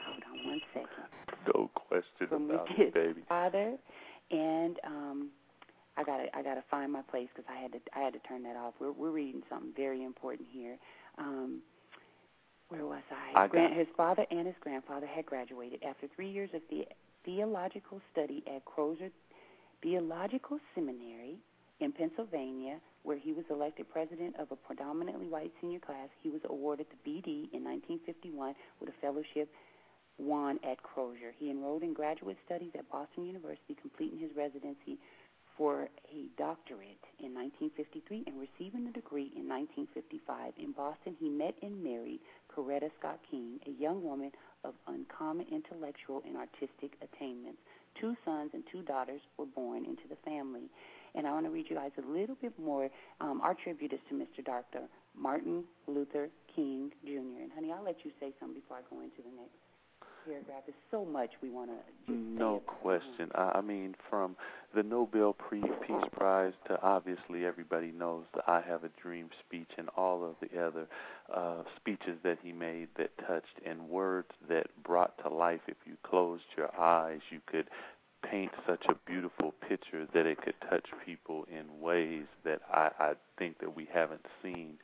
[0.06, 1.52] Hold on one second.
[1.54, 3.22] No question from about his it, baby.
[3.28, 3.76] Father
[4.30, 5.30] and um
[5.96, 8.42] I gotta I gotta find my place because I had to I had to turn
[8.44, 8.74] that off.
[8.80, 10.76] We're we're reading something very important here.
[11.18, 11.60] Um,
[12.70, 13.44] where was I?
[13.44, 16.86] I Grand, his father and his grandfather had graduated after three years of the,
[17.24, 19.10] theological study at Crozer
[19.82, 21.36] Theological Seminary
[21.80, 26.08] in Pennsylvania, where he was elected president of a predominantly white senior class.
[26.22, 29.48] He was awarded the BD in 1951 with a fellowship
[30.18, 31.32] won at Crozer.
[31.38, 34.98] He enrolled in graduate studies at Boston University, completing his residency
[35.56, 40.54] for a doctorate in 1953 and receiving a degree in 1955.
[40.58, 44.32] In Boston, he met and married Coretta Scott King, a young woman
[44.64, 47.58] of uncommon intellectual and artistic attainments.
[48.00, 50.70] Two sons and two daughters were born into the family.
[51.14, 52.88] And I want to read you guys a little bit more.
[53.20, 54.44] Um, our tribute is to Mr.
[54.44, 54.86] Dr.
[55.16, 57.42] Martin Luther King Jr.
[57.42, 59.58] And, honey, I'll let you say something before I go into the next
[60.30, 60.62] paragraph.
[60.66, 63.30] There's so much we want to No question.
[63.34, 64.36] I, I mean, from
[64.74, 65.64] the Nobel Peace
[66.12, 70.64] Prize to obviously everybody knows the I Have a Dream speech and all of the
[70.64, 70.86] other
[71.34, 75.60] uh, speeches that he made that touched and words that brought to life.
[75.66, 77.68] If you closed your eyes, you could
[78.22, 83.12] paint such a beautiful picture that it could touch people in ways that I, I
[83.38, 84.74] think that we haven't seen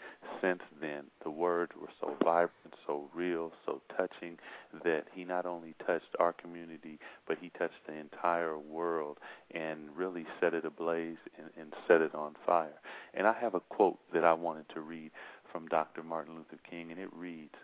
[0.41, 1.05] since then.
[1.23, 4.39] The words were so vibrant, so real, so touching
[4.85, 9.19] that he not only touched our community, but he touched the entire world
[9.53, 12.81] and really set it ablaze and, and set it on fire.
[13.15, 15.11] And I have a quote that I wanted to read
[15.53, 16.03] from Dr.
[16.03, 17.55] Martin Luther King, and it reads,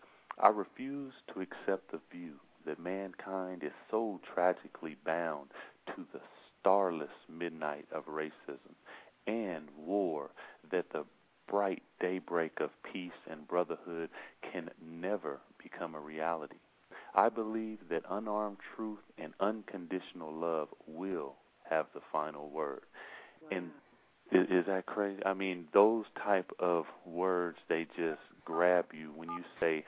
[0.40, 5.50] I refuse to accept the view that mankind is so tragically bound
[5.88, 6.20] to the
[6.60, 8.74] starless midnight of racism
[9.26, 10.30] and war
[10.70, 11.04] that the
[11.48, 14.08] bright daybreak of peace and brotherhood
[14.52, 16.56] can never become a reality.
[17.14, 21.34] I believe that unarmed truth and unconditional love will
[21.68, 22.82] have the final word.
[23.42, 23.48] Wow.
[23.58, 23.70] And
[24.30, 25.20] is, is that crazy?
[25.26, 29.84] I mean, those type of words they just grab you when you say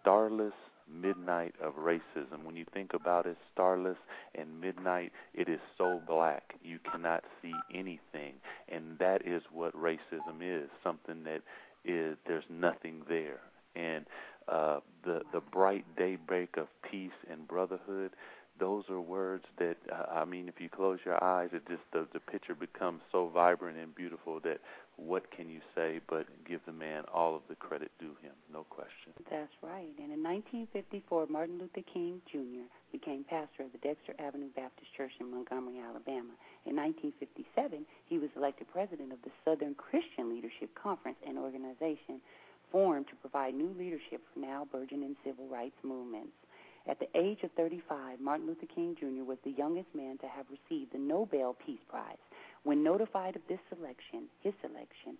[0.00, 0.54] starless
[0.92, 2.44] midnight of racism.
[2.44, 3.98] When you think about it, starless
[4.34, 8.34] and midnight, it is so black you cannot see anything,
[8.68, 10.68] and that is what racism is.
[10.82, 11.42] Something that
[11.84, 13.40] is there's nothing there,
[13.76, 14.06] and
[14.48, 18.10] uh, the the bright daybreak of peace and brotherhood
[18.58, 22.06] those are words that uh, I mean, if you close your eyes, it just the
[22.12, 24.60] the picture becomes so vibrant and beautiful that
[24.98, 28.64] what can you say but give the man all of the credit due him, no
[28.68, 29.14] question.
[29.30, 29.94] That's right.
[29.98, 32.66] And in 1954, Martin Luther King Jr.
[32.90, 36.34] became pastor of the Dexter Avenue Baptist Church in Montgomery, Alabama.
[36.66, 42.18] In 1957, he was elected president of the Southern Christian Leadership Conference, an organization
[42.72, 46.34] formed to provide new leadership for now burgeoning civil rights movements.
[46.88, 49.22] At the age of 35, Martin Luther King Jr.
[49.22, 52.16] was the youngest man to have received the Nobel Peace Prize.
[52.62, 55.18] When notified of this selection, his selection,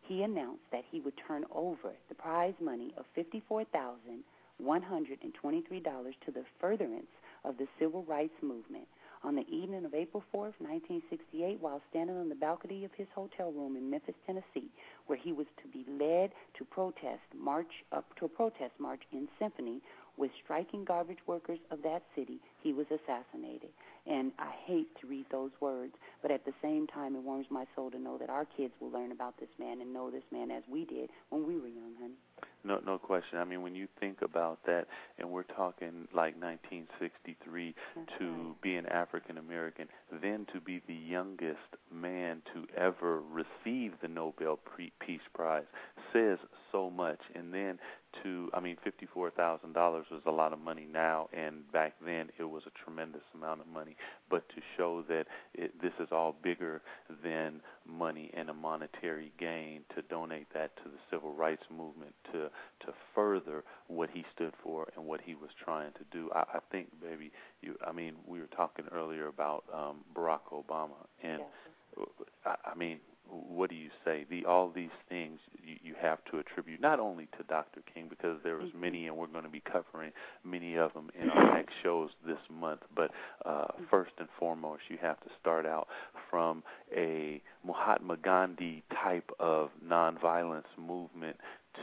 [0.00, 7.10] he announced that he would turn over the prize money of $54,123 to the furtherance
[7.44, 8.88] of the civil rights movement.
[9.22, 13.52] On the evening of April 4, 1968, while standing on the balcony of his hotel
[13.52, 14.70] room in Memphis, Tennessee,
[15.06, 19.28] where he was to be led to protest march up to a protest march in
[19.38, 19.82] symphony
[20.20, 23.70] with striking garbage workers of that city, he was assassinated.
[24.06, 27.64] And I hate to read those words, but at the same time, it warms my
[27.74, 30.50] soul to know that our kids will learn about this man and know this man
[30.50, 32.14] as we did when we were young, honey.
[32.62, 33.38] No, no question.
[33.38, 34.86] I mean, when you think about that,
[35.18, 38.62] and we're talking like 1963 That's to right.
[38.62, 39.88] be an African American,
[40.22, 41.58] then to be the youngest
[41.90, 45.64] man to ever receive the Nobel Peace Prize
[46.12, 46.38] says
[46.70, 47.20] so much.
[47.34, 47.78] And then
[48.22, 52.28] to, I mean, fifty-four thousand dollars was a lot of money now, and back then
[52.38, 53.96] it was a tremendous amount of money.
[54.28, 56.82] But to show that it, this is all bigger
[57.22, 62.50] than money and a monetary gain, to donate that to the civil rights movement, to
[62.86, 66.30] to further what he stood for and what he was trying to do.
[66.34, 67.30] I, I think, baby,
[67.62, 67.76] you.
[67.86, 72.06] I mean, we were talking earlier about um, Barack Obama, and Yes.
[72.44, 72.98] I, I mean,
[73.30, 74.24] what do you say?
[74.28, 77.80] The all these things you, you have to attribute not only to Dr.
[77.92, 78.80] King because there was Mhm.
[78.80, 80.12] many, and we're going to be covering
[80.44, 82.82] many of them in our next shows this month.
[82.94, 83.10] But
[83.44, 85.88] uh, first and foremost, you have to start out
[86.28, 86.62] from
[86.94, 91.36] a Mahatma Gandhi type of nonviolence movement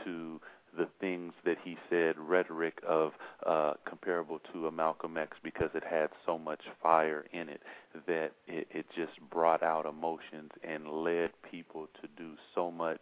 [0.04, 0.40] to
[0.78, 3.12] the things that he said, rhetoric of
[3.44, 7.60] uh, comparable to a Malcolm X because it had so much fire in it
[8.06, 13.00] that it, it just brought out emotions and led people to do so much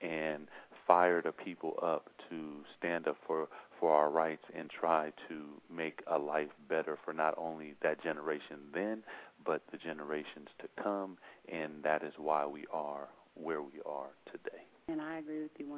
[0.00, 0.48] and
[0.86, 6.00] fired the people up to stand up for for our rights and try to make
[6.06, 9.02] a life better for not only that generation then
[9.44, 11.16] but the generations to come
[11.50, 14.69] and that is why we are where we are today.
[14.90, 15.74] And I agree with you 100%,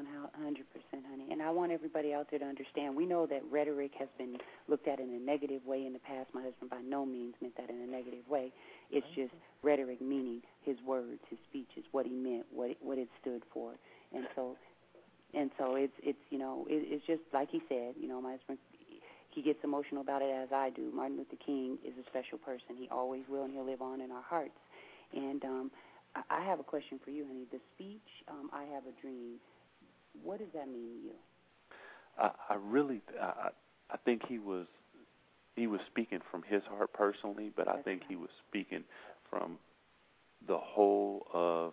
[1.10, 1.26] honey.
[1.30, 4.88] And I want everybody out there to understand we know that rhetoric has been looked
[4.88, 6.30] at in a negative way in the past.
[6.32, 8.52] My husband by no means meant that in a negative way.
[8.90, 13.08] It's just rhetoric meaning his words, his speeches, what he meant, what it, what it
[13.20, 13.74] stood for.
[14.14, 14.56] And so
[15.34, 18.32] and so it's it's you know, it, it's just like he said, you know, my
[18.32, 18.58] husband
[19.30, 20.90] he gets emotional about it as I do.
[20.94, 22.76] Martin Luther King is a special person.
[22.78, 24.56] He always will and he'll live on in our hearts.
[25.14, 25.70] And um
[26.14, 27.46] I- I have a question for you, honey.
[27.50, 29.40] The speech, um, "I Have a Dream,"
[30.22, 31.14] what does that mean to you?
[32.18, 33.50] I, I really, I,
[33.90, 34.66] I think he was,
[35.56, 38.84] he was speaking from his heart personally, but I That's think he was speaking
[39.30, 39.58] from
[40.46, 41.72] the whole of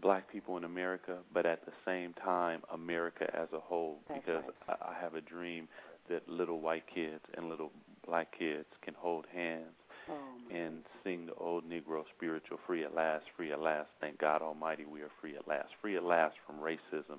[0.00, 3.98] black people in America, but at the same time, America as a whole.
[4.08, 4.78] That's because right.
[4.82, 5.68] I, I have a dream
[6.08, 7.70] that little white kids and little
[8.06, 9.76] black kids can hold hands
[10.10, 13.88] Oh, and sing the old Negro spiritual, free at last, free at last.
[14.00, 15.68] Thank God Almighty, we are free at last.
[15.80, 17.18] Free at last from racism,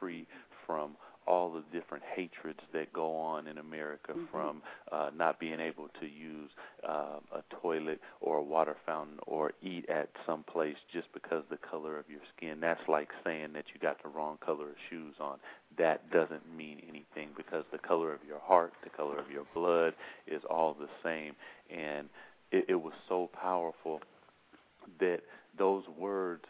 [0.00, 0.26] free
[0.66, 4.28] from all the different hatreds that go on in America, Mhm.
[4.28, 6.50] from uh, not being able to use
[6.82, 11.56] uh, a toilet or a water fountain or eat at some place just because the
[11.56, 12.60] color of your skin.
[12.60, 15.38] That's like saying that you got the wrong color of shoes on.
[15.78, 19.94] That doesn't mean anything because the color of your heart, the color of your blood
[20.26, 21.34] is all the same.
[21.70, 22.10] And
[22.50, 24.00] it, it was so powerful
[25.00, 25.20] that
[25.56, 26.44] those words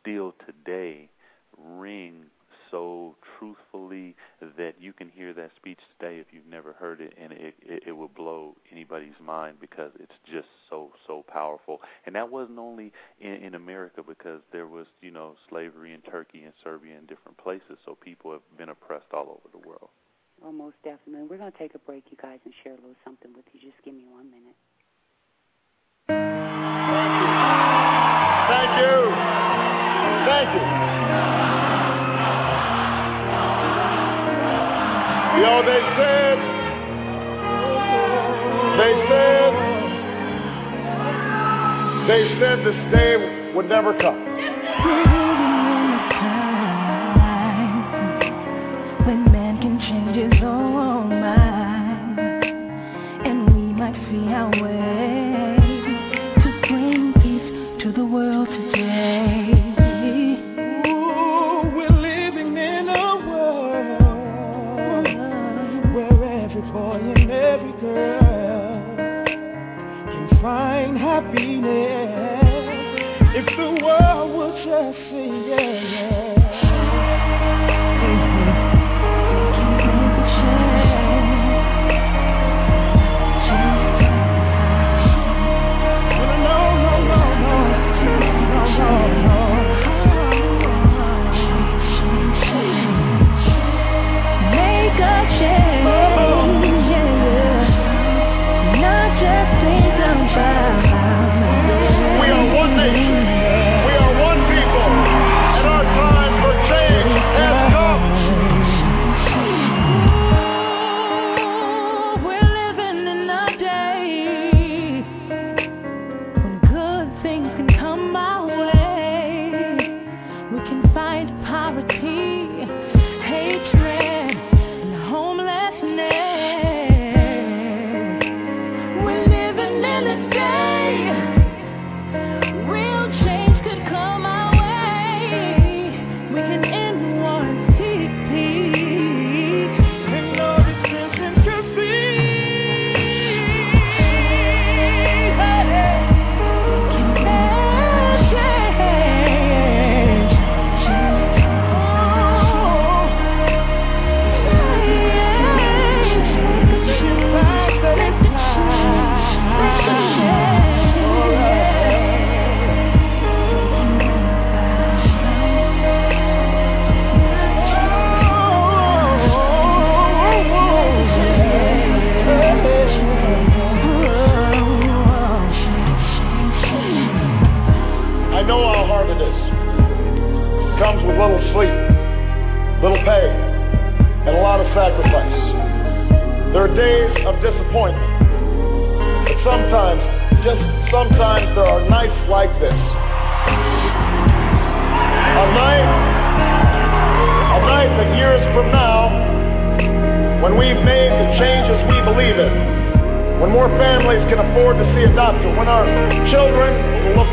[0.00, 1.08] still today
[1.56, 2.24] ring
[2.70, 4.14] so truthfully
[4.56, 7.82] that you can hear that speech today if you've never heard it, and it, it
[7.88, 11.80] it will blow anybody's mind because it's just so so powerful.
[12.06, 16.42] And that wasn't only in, in America because there was you know slavery in Turkey
[16.44, 19.90] and Serbia and different places, so people have been oppressed all over the world.
[20.40, 21.26] Well, most definitely.
[21.28, 23.60] We're going to take a break, you guys, and share a little something with you.
[23.60, 24.56] Just give me one minute.
[28.50, 28.96] Thank you.
[30.26, 30.64] Thank you.
[35.36, 36.36] You know, they said,
[38.80, 39.52] they said,
[42.08, 45.19] they said this day would never come.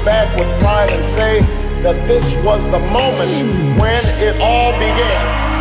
[0.08, 1.44] Back with pride and say
[1.84, 5.52] that this was the moment when it all began.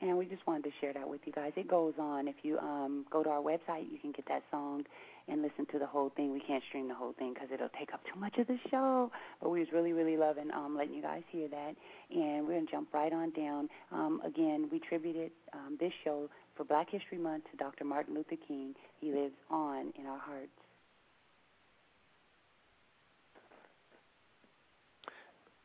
[0.00, 1.52] And we just wanted to share that with you guys.
[1.54, 2.26] It goes on.
[2.26, 4.82] If you um, go to our website, you can get that song
[5.28, 6.32] and listen to the whole thing.
[6.32, 9.12] We can't stream the whole thing because it'll take up too much of the show.
[9.40, 11.74] But we was really, really loving um, letting you guys hear that.
[12.10, 13.68] And we're going to jump right on down.
[13.92, 17.84] Um, again, we tributed um, this show for Black History Month to Dr.
[17.84, 18.74] Martin Luther King.
[19.00, 20.50] He lives on in our hearts.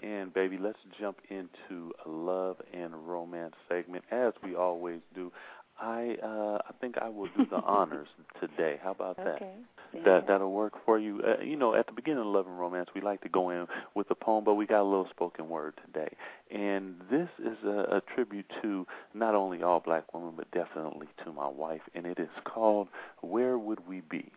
[0.03, 5.31] And baby, let's jump into a love and romance segment as we always do.
[5.79, 8.79] I uh I think I will do the honors today.
[8.83, 9.35] How about that?
[9.35, 9.53] Okay.
[10.05, 11.21] That that'll work for you.
[11.21, 13.67] Uh, you know, at the beginning of Love and Romance, we like to go in
[13.95, 16.15] with a poem, but we got a little spoken word today.
[16.51, 21.31] And this is a, a tribute to not only all black women, but definitely to
[21.31, 22.87] my wife, and it is called
[23.21, 24.31] Where Would We Be?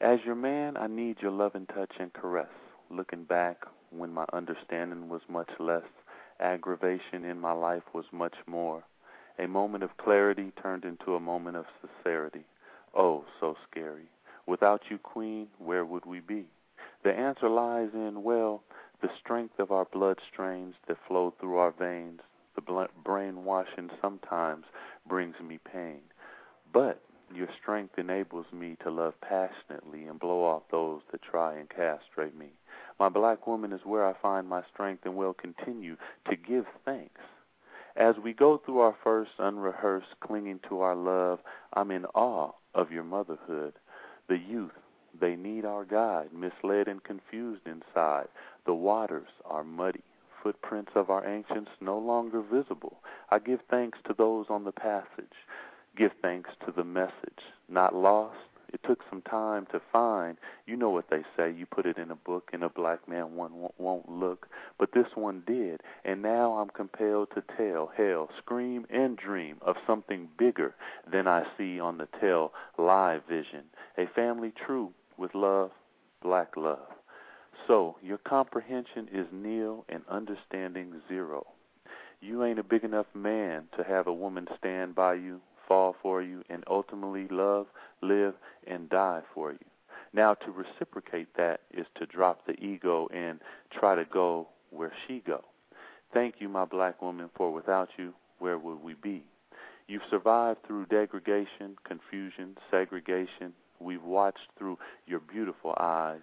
[0.00, 2.46] As your man, I need your love and touch and caress.
[2.90, 5.84] Looking back when my understanding was much less,
[6.40, 8.82] aggravation in my life was much more.
[9.38, 12.44] A moment of clarity turned into a moment of sincerity.
[12.94, 14.08] Oh, so scary.
[14.46, 16.46] Without you, Queen, where would we be?
[17.04, 18.62] The answer lies in, well,
[19.02, 22.20] the strength of our blood streams that flow through our veins.
[22.56, 24.64] The brainwashing sometimes
[25.06, 26.00] brings me pain.
[26.72, 31.68] But your strength enables me to love passionately and blow off those that try and
[31.68, 32.48] castrate me.
[32.98, 35.96] My black woman is where I find my strength and will continue
[36.28, 37.20] to give thanks.
[37.96, 41.40] As we go through our first unrehearsed clinging to our love,
[41.72, 43.74] I'm in awe of your motherhood.
[44.28, 44.72] The youth,
[45.20, 48.28] they need our guide, misled and confused inside.
[48.66, 50.04] The waters are muddy,
[50.42, 52.98] footprints of our ancients no longer visible.
[53.30, 55.34] I give thanks to those on the passage.
[55.96, 58.36] Give thanks to the message, not lost,
[58.72, 60.36] it took some time to find.
[60.66, 61.50] You know what they say.
[61.50, 64.46] You put it in a book, and a black man one won't look.
[64.78, 69.76] But this one did, and now I'm compelled to tell, hell, scream and dream of
[69.86, 70.74] something bigger
[71.10, 73.64] than I see on the tell live vision.
[73.96, 75.70] A family true with love,
[76.22, 76.88] black love.
[77.66, 81.46] So your comprehension is nil and understanding zero.
[82.20, 86.22] You ain't a big enough man to have a woman stand by you fall for
[86.22, 87.66] you, and ultimately love,
[88.02, 88.34] live,
[88.66, 89.58] and die for you.
[90.12, 93.40] Now, to reciprocate that is to drop the ego and
[93.78, 95.44] try to go where she go.
[96.12, 99.22] Thank you, my black woman, for without you, where would we be?
[99.86, 103.52] You've survived through degradation, confusion, segregation.
[103.80, 106.22] We've watched through your beautiful eyes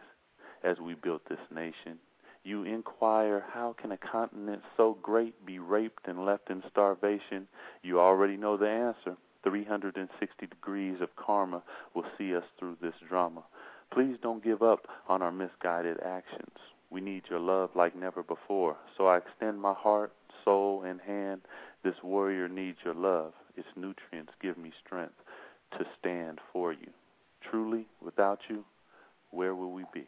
[0.63, 1.99] as we built this nation.
[2.43, 7.47] You inquire, how can a continent so great be raped and left in starvation?
[7.81, 9.17] You already know the answer.
[9.45, 11.61] 360 degrees of karma
[11.93, 13.43] will see us through this drama.
[13.93, 16.57] Please don't give up on our misguided actions.
[16.89, 18.75] We need your love like never before.
[18.97, 20.11] So I extend my heart,
[20.43, 21.41] soul, and hand.
[21.83, 23.33] This warrior needs your love.
[23.55, 25.15] Its nutrients give me strength
[25.77, 26.89] to stand for you.
[27.49, 28.65] Truly, without you,
[29.31, 30.05] where will we be?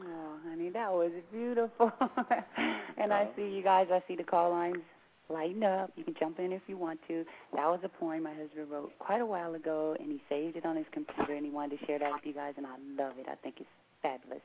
[0.00, 1.92] Oh, honey, that was beautiful.
[2.96, 4.82] and I see you guys, I see the call lines
[5.28, 5.90] lighten up.
[5.96, 7.24] You can jump in if you want to.
[7.54, 10.64] That was a poem my husband wrote quite a while ago, and he saved it
[10.64, 13.14] on his computer, and he wanted to share that with you guys, and I love
[13.18, 13.26] it.
[13.28, 13.68] I think it's
[14.02, 14.42] fabulous.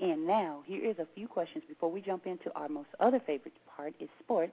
[0.00, 3.54] And now, here is a few questions before we jump into our most other favorite
[3.76, 4.52] part is sports.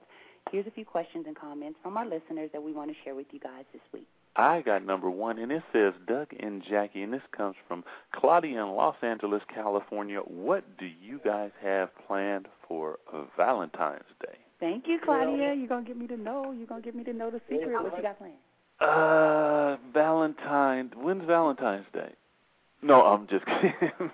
[0.50, 3.26] Here's a few questions and comments from our listeners that we want to share with
[3.30, 4.06] you guys this week.
[4.36, 8.62] I got number one, and it says Doug and Jackie, and this comes from Claudia
[8.62, 10.20] in Los Angeles, California.
[10.20, 12.98] What do you guys have planned for
[13.36, 14.38] Valentine's Day?
[14.60, 15.54] Thank you, Claudia.
[15.54, 16.52] You're gonna get me to know.
[16.52, 17.72] You're gonna get me to know the secret.
[17.72, 18.34] What you got planned?
[18.80, 20.90] Uh, Valentine.
[20.96, 22.12] When's Valentine's Day?
[22.82, 24.10] No, I'm just kidding.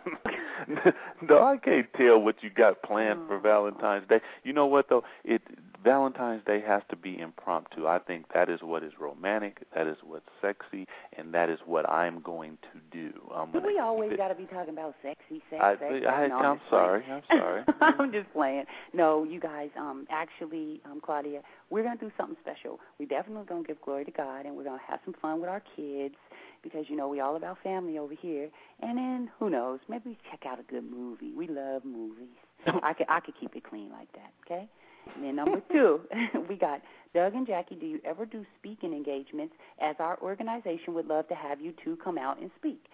[1.28, 3.40] no, I can't tell what you got planned for oh.
[3.40, 4.20] Valentine's Day.
[4.42, 5.05] You know what though?
[5.24, 5.42] It
[5.87, 7.87] Valentine's Day has to be impromptu.
[7.87, 10.84] I think that is what is romantic, that is what's sexy,
[11.16, 13.12] and that is what I'm going to do.
[13.32, 16.05] I'm do we always got to be talking about sexy, sex, I, sex?
[16.09, 17.05] I, I, no, I'm, I'm sorry.
[17.09, 17.62] I'm sorry.
[17.80, 18.64] I'm just playing.
[18.95, 22.80] No, you guys, um, actually, um, Claudia, we're going to do something special.
[22.99, 25.41] We're definitely going to give glory to God, and we're going to have some fun
[25.41, 26.16] with our kids
[26.64, 28.51] because you know we all about family over here.
[28.82, 29.78] And then who knows?
[29.89, 31.32] Maybe check out a good movie.
[31.32, 32.34] We love movies.
[32.82, 34.32] I could I could keep it clean like that.
[34.45, 34.68] Okay.
[35.15, 36.01] And then number two,
[36.49, 36.83] we got
[37.15, 37.77] Doug and Jackie.
[37.77, 39.55] Do you ever do speaking engagements?
[39.81, 42.85] As our organization would love to have you two come out and speak.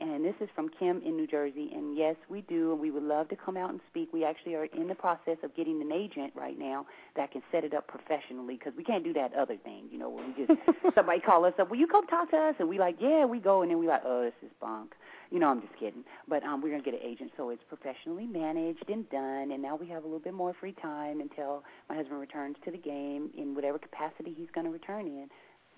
[0.00, 1.70] And this is from Kim in New Jersey.
[1.74, 4.08] And yes, we do, and we would love to come out and speak.
[4.14, 7.64] We actually are in the process of getting an agent right now that can set
[7.64, 10.58] it up professionally because we can't do that other thing, you know, where we just
[10.94, 12.54] somebody call us up, will you come talk to us?
[12.58, 14.94] And we like, yeah, we go, and then we like, oh, this is bunk.
[15.30, 16.04] You know, I'm just kidding.
[16.28, 19.52] But um, we're gonna get an agent, so it's professionally managed and done.
[19.52, 22.70] And now we have a little bit more free time until my husband returns to
[22.70, 25.28] the game in whatever capacity he's going to return in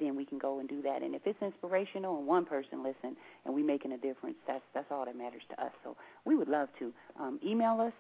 [0.01, 1.03] then we can go and do that.
[1.03, 4.91] And if it's inspirational and one person listen and we making a difference, that's that's
[4.91, 5.73] all that matters to us.
[5.85, 7.93] So we would love to um, email us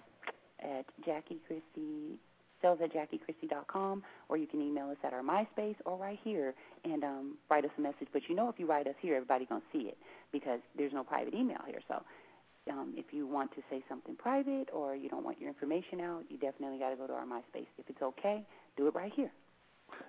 [0.60, 2.18] at Jackie Christie
[2.62, 6.54] sales at JackieChristie.com, or you can email us at our MySpace or right here
[6.84, 8.08] and um, write us a message.
[8.12, 9.98] But you know, if you write us here, everybody's gonna see it
[10.32, 11.80] because there's no private email here.
[11.88, 12.02] So
[12.70, 16.24] um, if you want to say something private or you don't want your information out,
[16.28, 17.66] you definitely got to go to our MySpace.
[17.78, 18.46] If it's okay,
[18.76, 19.32] do it right here.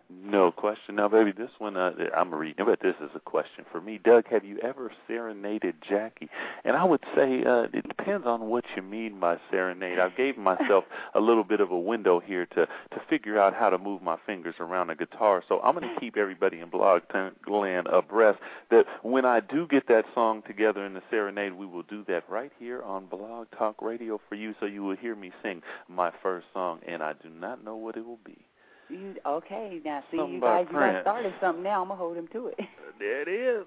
[0.10, 0.96] No question.
[0.96, 4.00] Now, baby, this one uh, I'm reading, but this is a question for me.
[4.04, 6.30] Doug, have you ever serenaded Jackie?
[6.64, 10.00] And I would say uh, it depends on what you mean by serenade.
[10.00, 13.70] I gave myself a little bit of a window here to to figure out how
[13.70, 15.44] to move my fingers around a guitar.
[15.48, 17.02] So I'm going to keep everybody in Blog
[17.48, 21.84] Land abreast that when I do get that song together in the serenade, we will
[21.84, 25.32] do that right here on Blog Talk Radio for you, so you will hear me
[25.42, 28.46] sing my first song, and I do not know what it will be.
[28.90, 29.82] You okay?
[29.84, 31.64] Now, see, you guys, you got started something.
[31.64, 32.60] Now I'm gonna hold him to it.
[33.00, 33.66] there it is.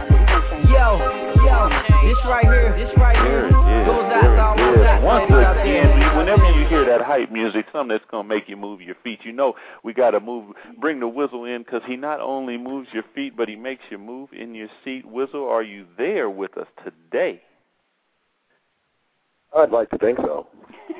[0.73, 0.97] Yo,
[1.45, 1.69] yo,
[2.03, 3.49] this right here, this right here
[3.85, 8.03] goes out to all my Once again, whenever you hear that hype music, something that's
[8.09, 9.53] gonna make you move your feet, you know
[9.83, 13.47] we gotta move, bring the whistle in, because he not only moves your feet, but
[13.47, 15.05] he makes you move in your seat.
[15.05, 17.41] Wizzle, are you there with us today?
[19.55, 20.47] I'd like to think so.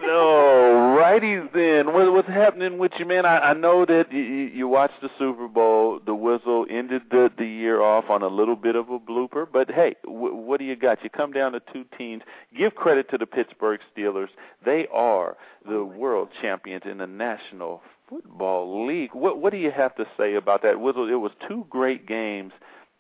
[0.05, 1.93] No, righties then.
[1.93, 3.25] What, what's happening with you, man?
[3.25, 6.01] I, I know that you, you watched the Super Bowl.
[6.05, 9.71] The whistle ended the, the year off on a little bit of a blooper, but
[9.71, 11.01] hey, w- what do you got?
[11.05, 12.23] You come down to two teams.
[12.57, 14.27] Give credit to the Pittsburgh Steelers.
[14.65, 19.11] They are the world champions in the National Football League.
[19.13, 21.09] What what do you have to say about that Wizzle?
[21.09, 22.51] It was two great games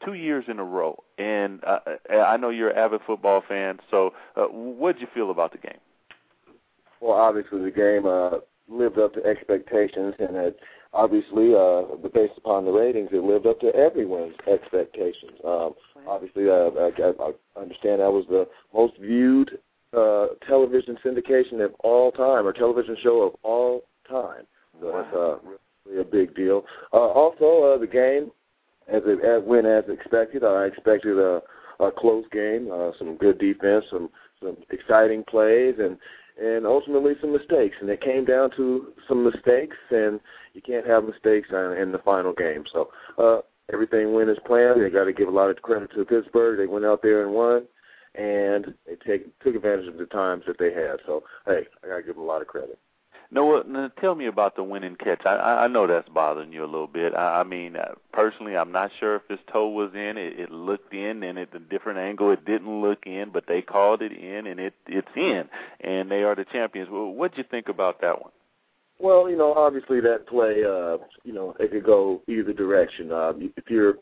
[0.05, 1.03] two years in a row.
[1.17, 1.79] And uh,
[2.09, 5.57] I know you're an avid football fan, so uh, what did you feel about the
[5.57, 5.79] game?
[7.03, 8.39] Well, obviously the game uh,
[8.69, 10.57] lived up to expectations, and it
[10.93, 11.81] obviously, uh,
[12.13, 15.33] based upon the ratings, it lived up to everyone's expectations.
[15.43, 15.73] Um,
[16.07, 19.59] obviously, uh, I, I understand that was the most viewed
[19.91, 24.43] uh, television syndication of all time, or television show of all time.
[24.79, 25.01] So wow.
[25.01, 26.63] that's uh, really a big deal.
[26.93, 28.31] Uh, also, uh, the game
[28.87, 30.45] as it as went as expected.
[30.45, 31.41] I expected a,
[31.81, 34.09] a close game, uh, some good defense, some
[34.41, 35.97] some exciting plays, and
[36.41, 37.75] and ultimately some mistakes.
[37.79, 40.19] And it came down to some mistakes, and
[40.53, 42.63] you can't have mistakes in, in the final game.
[42.71, 44.81] So uh, everything went as planned.
[44.81, 46.57] They got to give a lot of credit to Pittsburgh.
[46.57, 47.65] They went out there and won,
[48.15, 50.97] and they take, took advantage of the times that they had.
[51.05, 52.79] So hey, I got to give them a lot of credit.
[53.31, 55.25] No, now tell me about the winning catch.
[55.25, 57.15] I I know that's bothering you a little bit.
[57.15, 60.17] I, I mean, uh, personally, I'm not sure if his toe was in.
[60.17, 63.61] It, it looked in, and at a different angle, it didn't look in, but they
[63.61, 65.45] called it in, and it it's in,
[65.81, 66.89] and they are the champions.
[66.91, 68.31] Well, what'd you think about that one?
[68.99, 73.11] Well, you know, obviously that play, uh, you know, it could go either direction.
[73.11, 73.95] Uh, if you're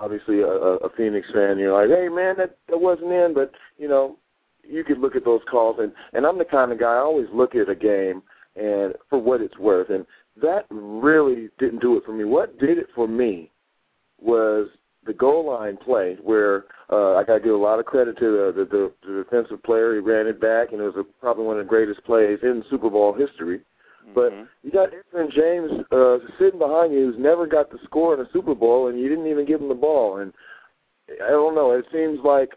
[0.00, 3.88] obviously a, a Phoenix fan, you're like, hey man, that that wasn't in, but you
[3.88, 4.16] know,
[4.62, 7.28] you could look at those calls, and and I'm the kind of guy I always
[7.32, 8.22] look at a game
[8.58, 9.90] and for what it's worth.
[9.90, 10.04] And
[10.42, 12.24] that really didn't do it for me.
[12.24, 13.50] What did it for me
[14.20, 14.68] was
[15.06, 18.52] the goal line play where uh, I got to give a lot of credit to
[18.54, 19.94] the, the, the, defensive player.
[19.94, 22.64] He ran it back, and it was a, probably one of the greatest plays in
[22.70, 23.60] Super Bowl history.
[24.08, 24.14] Mm-hmm.
[24.14, 24.32] But
[24.62, 28.30] you got Edgerrin James uh, sitting behind you who's never got the score in a
[28.32, 30.18] Super Bowl, and you didn't even give him the ball.
[30.18, 30.32] And
[31.24, 31.72] I don't know.
[31.72, 32.50] It seems like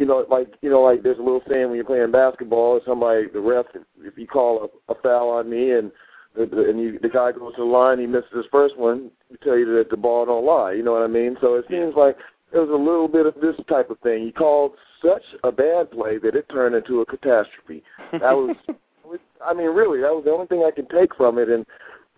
[0.00, 3.28] you know, like you know, like there's a little saying when you're playing basketball, somebody
[3.30, 3.66] the ref,
[3.98, 5.92] if you call a, a foul on me and
[6.34, 9.10] the, the, and you, the guy goes to the line, he misses his first one,
[9.30, 10.72] we tell you that the ball don't lie.
[10.72, 11.36] You know what I mean?
[11.42, 12.16] So it seems like
[12.50, 14.24] there was a little bit of this type of thing.
[14.24, 14.72] He called
[15.04, 17.82] such a bad play that it turned into a catastrophe.
[18.12, 18.56] That was,
[19.44, 21.66] I mean, really, that was the only thing I can take from it, and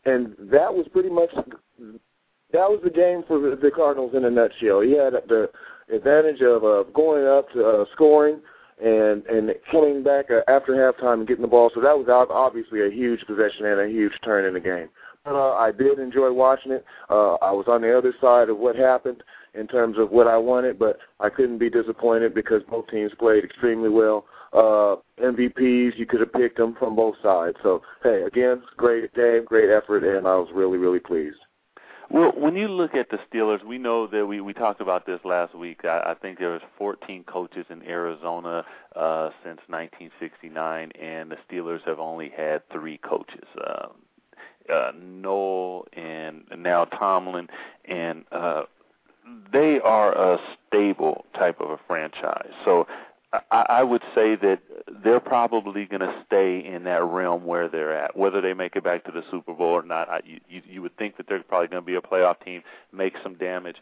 [0.04, 4.80] and that was pretty much that was the game for the Cardinals in a nutshell.
[4.80, 5.50] He had the
[5.92, 8.40] advantage of uh, going up to uh, scoring
[8.82, 11.70] and and coming back uh, after halftime and getting the ball.
[11.74, 14.88] So that was obviously a huge possession and a huge turn in the game.
[15.24, 16.84] But uh, I did enjoy watching it.
[17.08, 19.22] Uh, I was on the other side of what happened
[19.54, 23.44] in terms of what I wanted, but I couldn't be disappointed because both teams played
[23.44, 24.24] extremely well.
[24.52, 27.56] Uh, MVPs, you could have picked them from both sides.
[27.62, 31.38] So, hey, again, great game, great effort, and I was really, really pleased.
[32.12, 35.20] Well, when you look at the Steelers, we know that we we talked about this
[35.24, 35.86] last week.
[35.86, 41.80] I, I think there was 14 coaches in Arizona uh, since 1969, and the Steelers
[41.86, 43.48] have only had three coaches.
[43.66, 43.92] Um,
[44.70, 47.48] uh, Noll and now Tomlin,
[47.86, 48.64] and uh,
[49.50, 52.52] they are a stable type of a franchise.
[52.62, 52.86] So
[53.50, 54.58] I, would say that
[55.02, 58.14] they're probably going to stay in that realm where they're at.
[58.14, 60.96] Whether they make it back to the Super Bowl or not, I, you, you would
[60.98, 62.62] think that they're probably going to be a playoff team,
[62.92, 63.76] make some damage.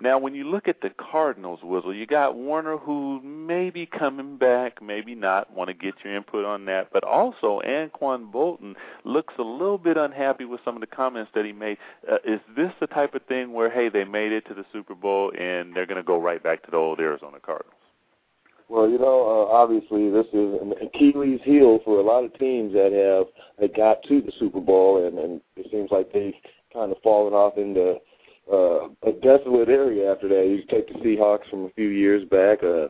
[0.00, 4.38] Now, when you look at the Cardinals, Wizzle, you got Warner who may be coming
[4.38, 5.52] back, maybe not.
[5.54, 6.88] Want to get your input on that.
[6.90, 11.44] But also, Anquan Boldin looks a little bit unhappy with some of the comments that
[11.44, 11.76] he made.
[12.10, 14.94] Uh, is this the type of thing where, hey, they made it to the Super
[14.94, 17.79] Bowl and they're going to go right back to the old Arizona Cardinals?
[18.70, 22.72] Well, you know, uh, obviously this is an Achilles heel for a lot of teams
[22.72, 23.26] that have
[23.58, 26.32] that got to the Super Bowl, and, and it seems like they've
[26.72, 27.96] kind of fallen off into
[28.50, 30.46] uh, a desolate area after that.
[30.46, 32.62] You take the Seahawks from a few years back.
[32.62, 32.86] Uh,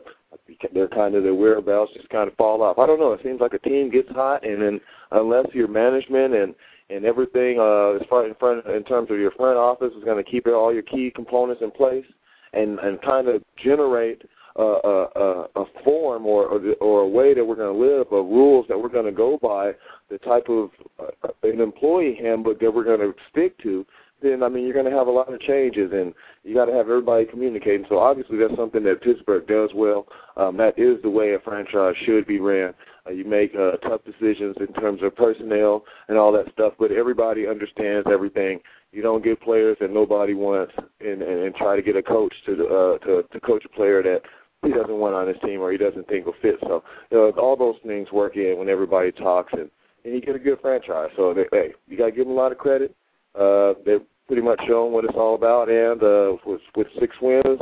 [0.71, 2.77] they're kind of their whereabouts just kind of fall off.
[2.77, 3.13] I don't know.
[3.13, 4.79] It seems like a team gets hot, and then
[5.09, 6.53] unless your management and
[6.91, 10.23] and everything uh, as far in front in terms of your front office is going
[10.23, 12.05] to keep all your key components in place
[12.53, 14.21] and and kind of generate
[14.55, 18.65] a, a, form or, or or a way that we're going to live, or rules
[18.67, 19.71] that we're going to go by,
[20.09, 23.85] the type of uh, an employee handbook that we're going to stick to,
[24.21, 26.73] then I mean you're going to have a lot of changes, and you got to
[26.73, 27.85] have everybody communicating.
[27.89, 30.07] So obviously that's something that Pittsburgh does well.
[30.37, 32.73] Um, that is the way a franchise should be ran.
[33.07, 36.91] Uh, you make uh, tough decisions in terms of personnel and all that stuff, but
[36.91, 38.59] everybody understands everything
[38.91, 42.33] you don't get players that nobody wants and, and, and try to get a coach
[42.45, 44.21] to uh to to coach a player that
[44.63, 46.55] he doesn't want on his team or he doesn't think will fit.
[46.61, 49.69] So you know, all those things work in when everybody talks and
[50.03, 51.09] and you get a good franchise.
[51.15, 52.95] So they, hey, you got to give them a lot of credit.
[53.39, 57.59] Uh, they've pretty much shown what it's all about, and uh, with with six wins,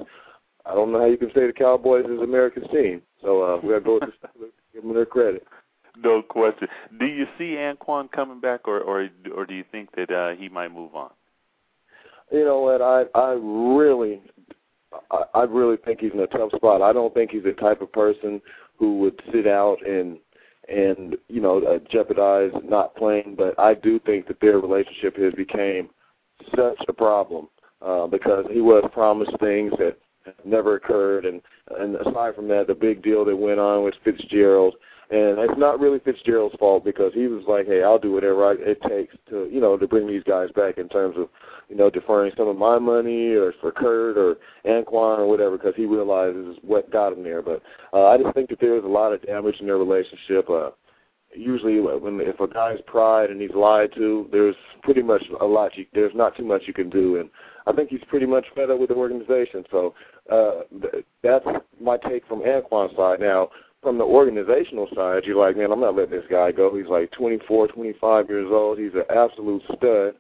[0.66, 3.02] I don't know how you can say the Cowboys is America's team.
[3.22, 4.30] So uh, we got to go with the
[4.74, 5.46] give them their credit.
[6.02, 6.68] No question.
[7.00, 10.48] Do you see Anquan coming back, or or or do you think that uh, he
[10.48, 11.12] might move on?
[12.32, 12.82] You know what?
[12.82, 14.22] I I really
[15.12, 16.82] I, I really think he's in a tough spot.
[16.82, 18.42] I don't think he's the type of person
[18.78, 20.18] who would sit out and
[20.68, 23.36] and you know uh, jeopardize not playing.
[23.38, 25.90] But I do think that their relationship has became
[26.56, 27.50] such a problem
[27.82, 29.98] uh, because he was promised things that
[30.46, 31.42] never occurred, and
[31.80, 34.76] and aside from that, the big deal that went on with Fitzgerald
[35.12, 38.54] and it's not really Fitzgerald's fault because he was like, "Hey, I'll do whatever I,
[38.60, 41.30] it takes to, you know, to bring these guys back in terms of,
[41.68, 45.74] you know, deferring some of my money or for Kurt or Anquan or whatever because
[45.76, 48.88] he realizes what got him there." But uh, I just think that there was a
[48.88, 50.48] lot of damage in their relationship.
[50.48, 50.70] Uh,
[51.36, 55.76] usually, when if a guy's pride and he's lied to, there's pretty much a lot.
[55.76, 57.32] You, there's not too much you can do, and
[57.66, 59.64] I think he's pretty much fed up with the organization.
[59.72, 59.96] So
[60.32, 61.46] uh, th- that's
[61.82, 63.20] my take from Anquan's side.
[63.20, 63.50] Now
[63.82, 66.76] from the organizational side, you're like, man, I'm not letting this guy go.
[66.76, 68.78] He's like 24, 25 years old.
[68.78, 70.16] He's an absolute stud.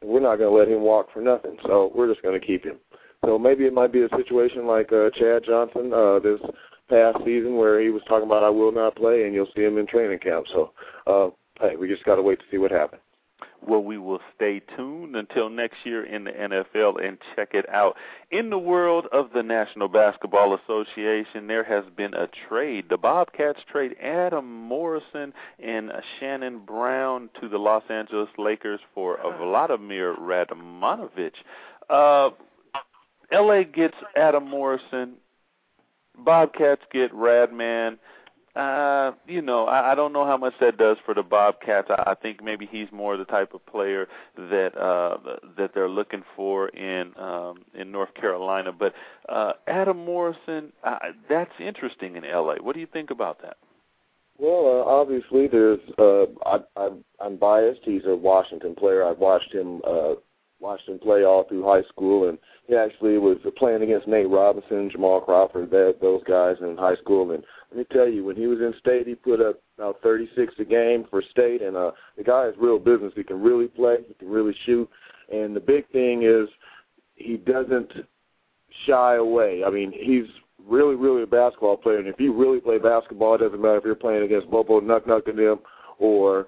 [0.00, 1.56] And we're not going to let him walk for nothing.
[1.66, 2.76] So we're just going to keep him.
[3.24, 6.40] So maybe it might be a situation like uh, Chad Johnson uh, this
[6.88, 9.78] past season where he was talking about I will not play, and you'll see him
[9.78, 10.46] in training camp.
[10.52, 10.72] So,
[11.06, 11.28] uh,
[11.60, 13.02] hey, we just got to wait to see what happens.
[13.66, 17.96] Well, we will stay tuned until next year in the NFL and check it out.
[18.30, 22.86] In the world of the National Basketball Association, there has been a trade.
[22.88, 30.14] The Bobcats trade Adam Morrison and Shannon Brown to the Los Angeles Lakers for Vladimir
[30.16, 31.32] Radmanovic.
[31.90, 32.30] Uh,
[33.32, 35.14] LA gets Adam Morrison.
[36.18, 37.98] Bobcats get Radman.
[38.60, 41.88] Uh, you know, I, I don't know how much that does for the Bobcats.
[41.88, 44.06] I, I think maybe he's more the type of player
[44.36, 45.16] that uh
[45.56, 48.70] that they're looking for in um in North Carolina.
[48.70, 48.92] But
[49.30, 52.56] uh Adam Morrison, uh, that's interesting in LA.
[52.56, 53.56] What do you think about that?
[54.36, 55.80] Well, uh, obviously, there's.
[55.98, 56.90] Uh, I, I,
[57.20, 57.80] I'm biased.
[57.84, 59.04] He's a Washington player.
[59.04, 60.14] I've watched him uh,
[60.60, 64.90] watched him play all through high school, and he actually was playing against Nate Robinson,
[64.90, 67.32] Jamal Crawford, that, those guys in high school.
[67.32, 70.54] And let me tell you, when he was in state, he put up about 36
[70.58, 73.12] a game for state, and uh, the guy is real business.
[73.16, 74.88] He can really play, he can really shoot,
[75.32, 76.48] and the big thing is
[77.14, 77.92] he doesn't
[78.86, 79.62] shy away.
[79.64, 80.26] I mean, he's
[80.66, 83.84] really, really a basketball player, and if you really play basketball, it doesn't matter if
[83.84, 85.60] you're playing against Bobo Nuck Nuck and them
[85.98, 86.46] or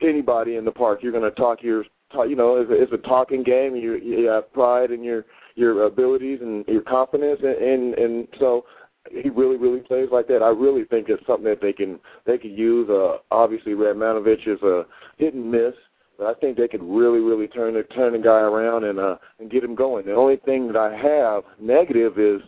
[0.00, 1.00] anybody in the park.
[1.02, 1.84] You're going to talk your
[2.26, 3.76] you know, it's a, it's a talking game.
[3.76, 8.64] You you have pride in your your abilities and your confidence, and and, and so
[9.10, 10.42] he really really plays like that.
[10.42, 12.88] I really think it's something that they can they can use.
[12.88, 14.84] Uh, obviously, Radmanovic is a
[15.18, 15.74] hit and miss,
[16.18, 19.16] but I think they could really really turn the turn the guy around and uh
[19.38, 20.06] and get him going.
[20.06, 22.40] The only thing that I have negative is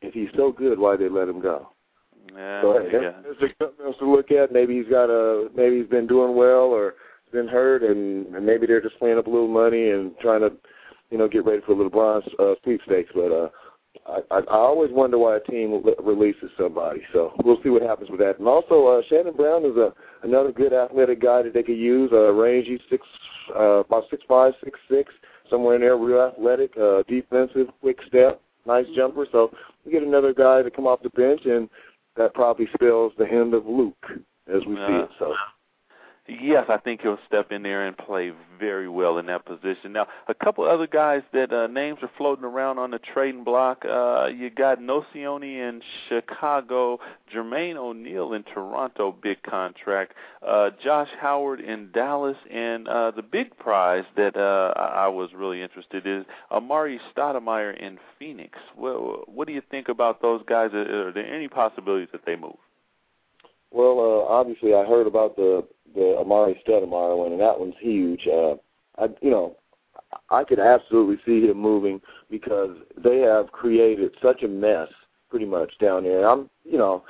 [0.00, 1.68] if he's so good, why they let him go?
[2.34, 3.12] Yeah, so hey, yeah.
[3.22, 4.52] there's something else to look at.
[4.52, 6.94] Maybe he's got a maybe he's been doing well or
[7.32, 10.52] been hurt, and, and maybe they're just playing up a little money and trying to,
[11.10, 13.10] you know, get ready for the LeBron uh, sweepstakes.
[13.14, 13.48] But uh,
[14.06, 17.00] I, I, I always wonder why a team releases somebody.
[17.12, 18.38] So we'll see what happens with that.
[18.38, 22.10] And also, uh, Shannon Brown is a another good athletic guy that they could use.
[22.12, 23.06] Uh, rangy, six,
[23.54, 25.12] uh, about six five, six six,
[25.50, 25.96] somewhere in there.
[25.96, 29.26] Real athletic, uh, defensive, quick step, nice jumper.
[29.32, 29.50] So
[29.84, 31.68] we get another guy to come off the bench, and
[32.16, 34.06] that probably spells the end of Luke
[34.52, 35.10] as we see it.
[35.18, 35.34] So.
[36.28, 39.94] Yes, I think he'll step in there and play very well in that position.
[39.94, 43.82] Now, a couple other guys that uh, names are floating around on the trading block.
[43.88, 47.00] Uh, you got Nocioni in Chicago,
[47.34, 50.12] Jermaine O'Neal in Toronto, big contract.
[50.46, 55.62] Uh, Josh Howard in Dallas, and uh, the big prize that uh, I was really
[55.62, 58.58] interested in is Amar'e Stoudemire in Phoenix.
[58.76, 60.74] Well, what do you think about those guys?
[60.74, 62.56] Are there any possibilities that they move?
[63.70, 68.26] Well, uh, obviously, I heard about the the Amar'e Stoudemire one, and that one's huge.
[68.26, 68.54] Uh,
[68.98, 69.56] I, you know,
[70.30, 72.00] I could absolutely see him moving
[72.30, 74.88] because they have created such a mess,
[75.30, 76.28] pretty much down there.
[76.28, 77.04] I'm, you know,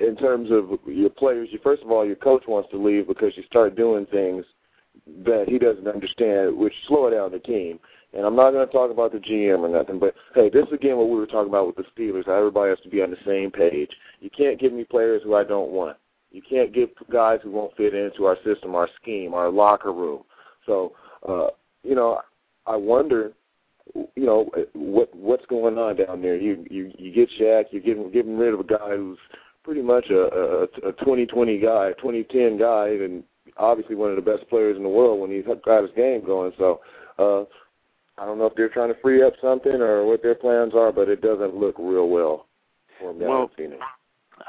[0.00, 3.32] in terms of your players, you first of all, your coach wants to leave because
[3.36, 4.44] you start doing things
[5.24, 7.78] that he doesn't understand, which slow down the team.
[8.12, 10.72] And I'm not going to talk about the GM or nothing, but hey, this is
[10.72, 12.28] again what we were talking about with the Steelers.
[12.28, 13.90] Everybody has to be on the same page.
[14.20, 15.96] You can't give me players who I don't want.
[16.32, 20.22] You can't get guys who won't fit into our system, our scheme, our locker room.
[20.66, 20.92] So,
[21.28, 21.48] uh,
[21.82, 22.20] you know,
[22.66, 23.32] I wonder
[23.94, 26.36] you know what what's going on down there.
[26.36, 29.18] You you you get Shaq, you're getting getting rid of a guy who's
[29.64, 33.22] pretty much a, a, a 2020 guy, a 2010 guy, and
[33.56, 36.52] obviously one of the best players in the world when he's got his game going.
[36.58, 36.80] So
[37.18, 37.44] uh,
[38.20, 40.92] I don't know if they're trying to free up something or what their plans are,
[40.92, 42.46] but it doesn't look real well
[43.00, 43.50] for them well.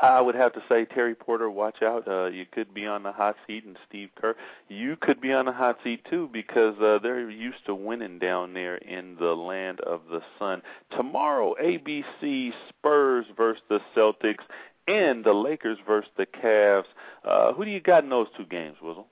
[0.01, 2.07] I would have to say, Terry Porter, watch out.
[2.07, 4.35] Uh, you could be on the hot seat, and Steve Kerr,
[4.67, 8.53] you could be on the hot seat too because uh, they're used to winning down
[8.53, 10.61] there in the land of the sun.
[10.95, 14.43] Tomorrow, ABC Spurs versus the Celtics,
[14.87, 16.85] and the Lakers versus the Cavs.
[17.23, 19.05] Uh, who do you got in those two games, Wizzle?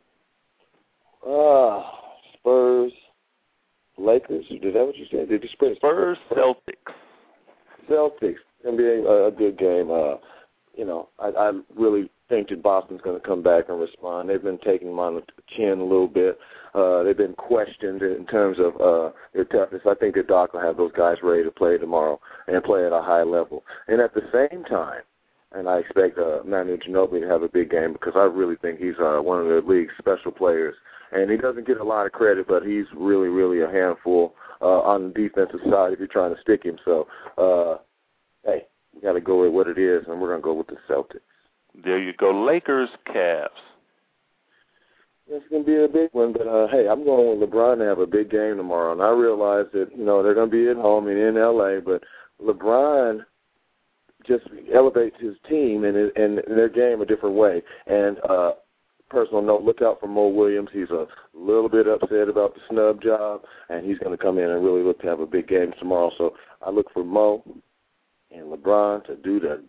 [1.25, 1.83] Uh,
[2.33, 2.93] Spurs,
[3.99, 4.45] Lakers.
[4.49, 5.29] Is that what you said?
[5.29, 5.77] Did you Spurs?
[5.77, 6.93] Spurs, Celtics.
[7.89, 8.35] Celtics.
[8.63, 9.91] Gonna be a, a good game.
[9.91, 10.15] Uh,
[10.75, 14.29] you know, I, I really think that Boston's going to come back and respond.
[14.29, 15.23] They've been taking them on the
[15.55, 16.37] chin a little bit.
[16.73, 19.81] Uh, they've been questioned in terms of uh, their toughness.
[19.89, 22.93] I think that Doc will have those guys ready to play tomorrow and play at
[22.93, 23.63] a high level.
[23.87, 25.01] And at the same time,
[25.51, 28.79] and I expect uh, Manu Ginobili to have a big game because I really think
[28.79, 30.75] he's uh, one of the league's special players.
[31.11, 34.81] And he doesn't get a lot of credit, but he's really, really a handful uh,
[34.81, 36.77] on the defensive side if you're trying to stick him.
[36.85, 37.07] So,
[37.37, 37.77] uh,
[38.45, 40.67] hey, we got to go with what it is, and we're going to go with
[40.67, 41.21] the Celtics.
[41.83, 43.47] There you go, Lakers, Cavs.
[45.31, 47.85] It's going to be a big one, but uh, hey, I'm going with LeBron to
[47.85, 50.67] have a big game tomorrow, and I realize that you know they're going to be
[50.69, 52.03] at home and in LA, but
[52.43, 53.19] LeBron
[54.25, 57.61] just elevates his team and and their game a different way.
[57.85, 58.53] And uh,
[59.09, 60.69] personal note, look out for Mo Williams.
[60.71, 64.49] He's a little bit upset about the snub job, and he's going to come in
[64.49, 66.11] and really look to have a big game tomorrow.
[66.17, 66.33] So
[66.65, 67.43] I look for Mo
[68.31, 69.63] and LeBron to do the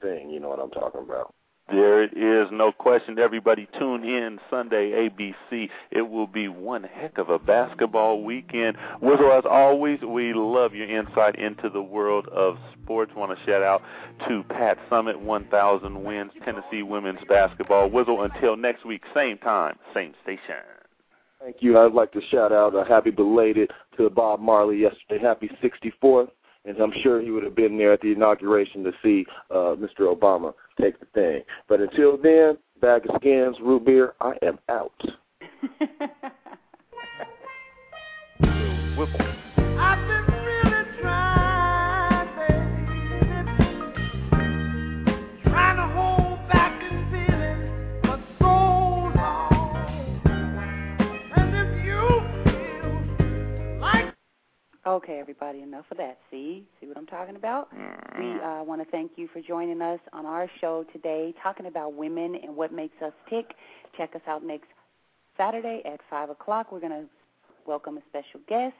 [0.00, 0.30] thing.
[0.30, 1.34] You know what I'm talking about.
[1.70, 3.18] There it is, no question.
[3.18, 5.68] Everybody tune in Sunday ABC.
[5.90, 8.78] It will be one heck of a basketball weekend.
[9.02, 13.12] Wizzle, as always, we love your insight into the world of sports.
[13.14, 13.82] Want to shout out
[14.28, 17.90] to Pat Summitt, 1,000 wins, Tennessee women's basketball.
[17.90, 20.64] Wizzle, until next week, same time, same station.
[21.38, 21.78] Thank you.
[21.78, 25.18] I'd like to shout out a happy belated to Bob Marley yesterday.
[25.22, 26.30] Happy 64th
[26.64, 30.14] and I'm sure he would have been there at the inauguration to see uh, Mr.
[30.14, 31.42] Obama take the thing.
[31.68, 34.92] But until then, bag of skins, root beer, I am out.
[54.98, 56.18] Okay, everybody, enough of that.
[56.28, 57.68] See, see what I'm talking about?
[58.18, 58.60] We Mm.
[58.60, 62.34] uh, want to thank you for joining us on our show today, talking about women
[62.34, 63.54] and what makes us tick.
[63.96, 64.66] Check us out next
[65.36, 66.72] Saturday at five o'clock.
[66.72, 67.08] We're going to
[67.64, 68.74] welcome a special guest,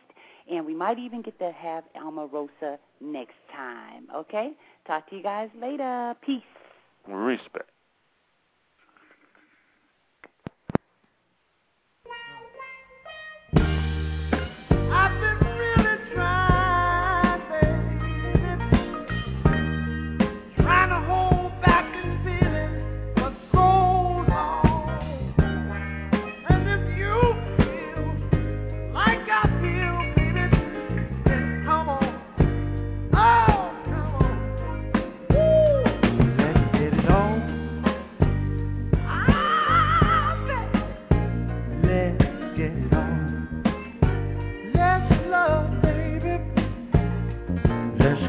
[0.51, 4.09] and we might even get to have Alma Rosa next time.
[4.13, 4.55] Okay,
[4.89, 6.17] talk to you guys later.
[6.21, 6.43] Peace.
[7.07, 7.71] Respect.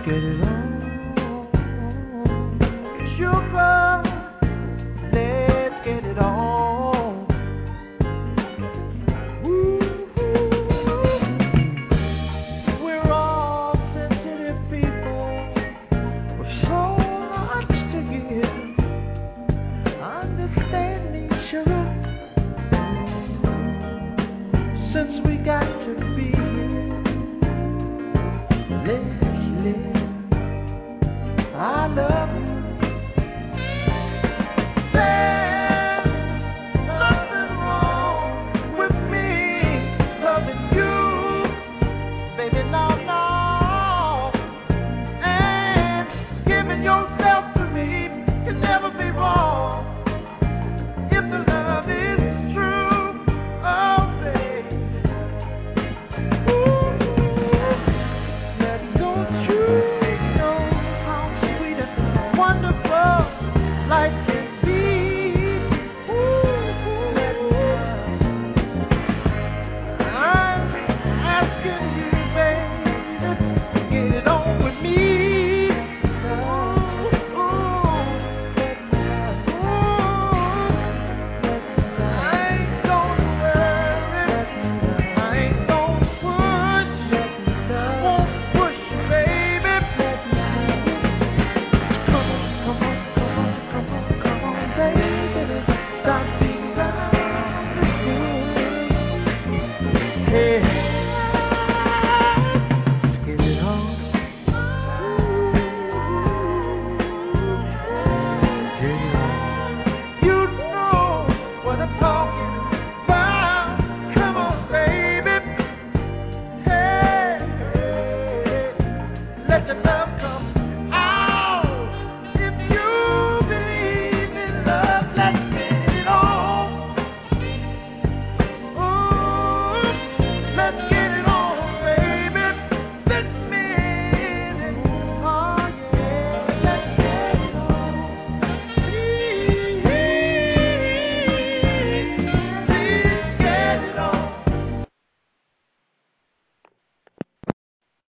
[0.05, 0.58] Get it on.